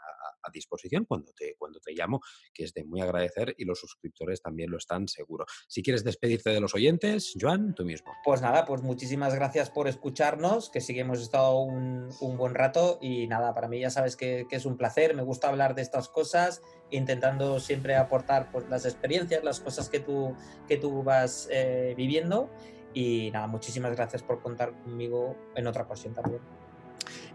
[0.52, 2.20] disposición cuando te, cuando te llamo,
[2.54, 5.46] que es de muy agradecer y los suscriptores también lo están seguro.
[5.68, 8.12] Si quieres despedirte de los oyentes, Joan, tú mismo.
[8.26, 13.54] Pues nada, pues muchísimas gracias por escucharnos, que hemos estado un, buen rato y nada,
[13.54, 17.60] para mí ya sabes que, es un placer, me gusta hablar de estas cosas, intentando
[17.60, 20.36] siempre aportar pues, las experiencias, las cosas que tú,
[20.68, 22.50] que tú vas eh, viviendo
[22.94, 26.42] y nada, muchísimas gracias por contar conmigo en otra ocasión también.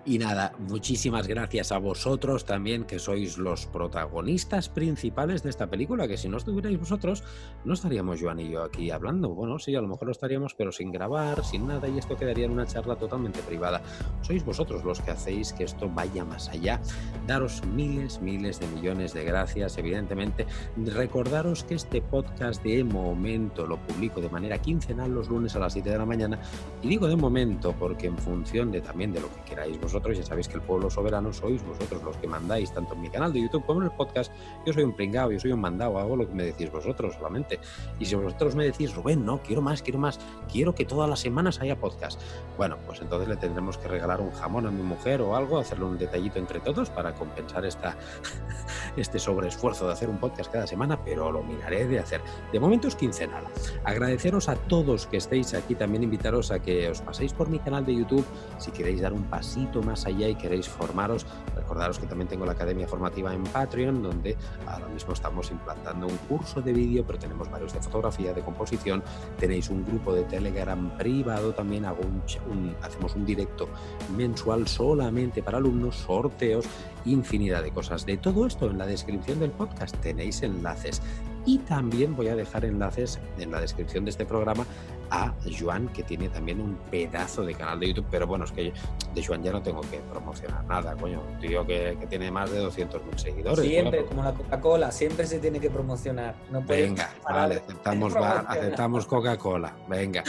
[0.08, 6.08] Y nada, muchísimas gracias a vosotros también, que sois los protagonistas principales de esta película,
[6.08, 7.22] que si no estuvierais vosotros,
[7.66, 9.34] no estaríamos Joan y yo aquí hablando.
[9.34, 12.46] Bueno, sí, a lo mejor lo estaríamos, pero sin grabar, sin nada, y esto quedaría
[12.46, 13.82] en una charla totalmente privada.
[14.22, 16.80] Sois vosotros los que hacéis que esto vaya más allá.
[17.26, 20.46] Daros miles, miles de millones de gracias, evidentemente.
[20.86, 25.74] Recordaros que este podcast de momento lo publico de manera quincenal los lunes a las
[25.74, 26.38] 7 de la mañana.
[26.82, 30.24] Y digo de momento porque en función de también de lo que queráis vosotros, ya
[30.24, 33.42] sabéis que el pueblo soberano sois vosotros los que mandáis, tanto en mi canal de
[33.42, 34.32] YouTube como en el podcast.
[34.64, 37.58] Yo soy un pringao, yo soy un mandado, hago lo que me decís vosotros solamente.
[37.98, 40.18] Y si vosotros me decís, Rubén, no, quiero más, quiero más,
[40.50, 42.20] quiero que todas las semanas haya podcast.
[42.56, 45.84] Bueno, pues entonces le tendremos que regalar un jamón a mi mujer o algo, hacerle
[45.84, 47.64] un detallito entre todos para compensar
[48.96, 52.20] este sobreesfuerzo de hacer un podcast cada semana, pero lo miraré de hacer.
[52.52, 53.44] De momento es quincenal.
[53.84, 57.84] Agradeceros a todos que estéis aquí, también invitaros a que os paséis por mi canal
[57.84, 58.24] de YouTube
[58.58, 62.52] si queréis dar un pasito más allá y queréis formaros, recordaros que también tengo la
[62.52, 67.50] academia formativa en Patreon, donde ahora mismo estamos implantando un curso de vídeo, pero tenemos
[67.50, 69.02] varios de fotografía, de composición,
[69.38, 73.68] tenéis un grupo de Telegram privado, también hago un, hacemos un directo
[74.16, 76.66] mensual solamente para alumnos, sorteos,
[77.04, 78.06] infinidad de cosas.
[78.06, 81.02] De todo esto en la descripción del podcast tenéis enlaces
[81.48, 84.66] y también voy a dejar enlaces en la descripción de este programa
[85.10, 88.72] a Joan, que tiene también un pedazo de canal de YouTube, pero bueno, es que
[89.14, 92.60] de Joan ya no tengo que promocionar nada, coño, un tío que, tiene más de
[92.62, 93.64] 200.000 seguidores.
[93.64, 96.34] Siempre, como la Coca-Cola, siempre se tiene que promocionar.
[96.50, 100.22] No venga, vale, aceptamos, aceptamos Coca-Cola, venga.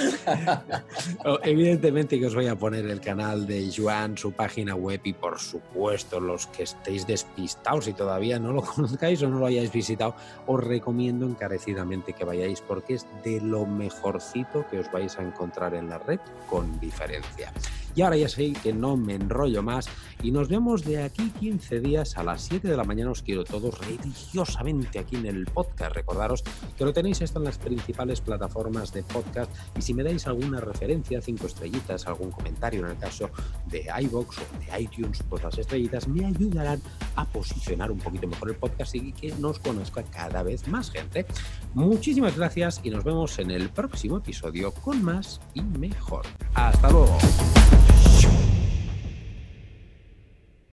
[1.44, 5.40] Evidentemente que os voy a poner el canal de Joan, su página web y por
[5.40, 10.16] supuesto los que estéis despistados y todavía no lo conozcáis o no lo hayáis visitado,
[10.48, 10.64] os
[11.10, 15.98] encarecidamente que vayáis porque es de lo mejorcito que os vais a encontrar en la
[15.98, 17.52] red con diferencia.
[18.00, 19.90] Y ahora ya sé que no me enrollo más
[20.24, 23.12] y nos vemos de aquí 15 días a las 7 de la mañana.
[23.12, 25.96] Os quiero todos religiosamente aquí en el podcast.
[25.96, 26.46] Recordaros
[26.78, 30.62] que lo tenéis esto en las principales plataformas de podcast y si me dais alguna
[30.62, 33.32] referencia, cinco estrellitas, algún comentario en el caso
[33.66, 36.82] de iBox o de iTunes, pues las estrellitas me ayudarán
[37.18, 41.26] a posicionar un poquito mejor el podcast y que nos conozca cada vez más gente.
[41.74, 46.26] Muchísimas gracias y nos vemos en el próximo episodio con más y mejor.
[46.54, 47.18] Hasta luego.
[48.20, 48.59] Shoot.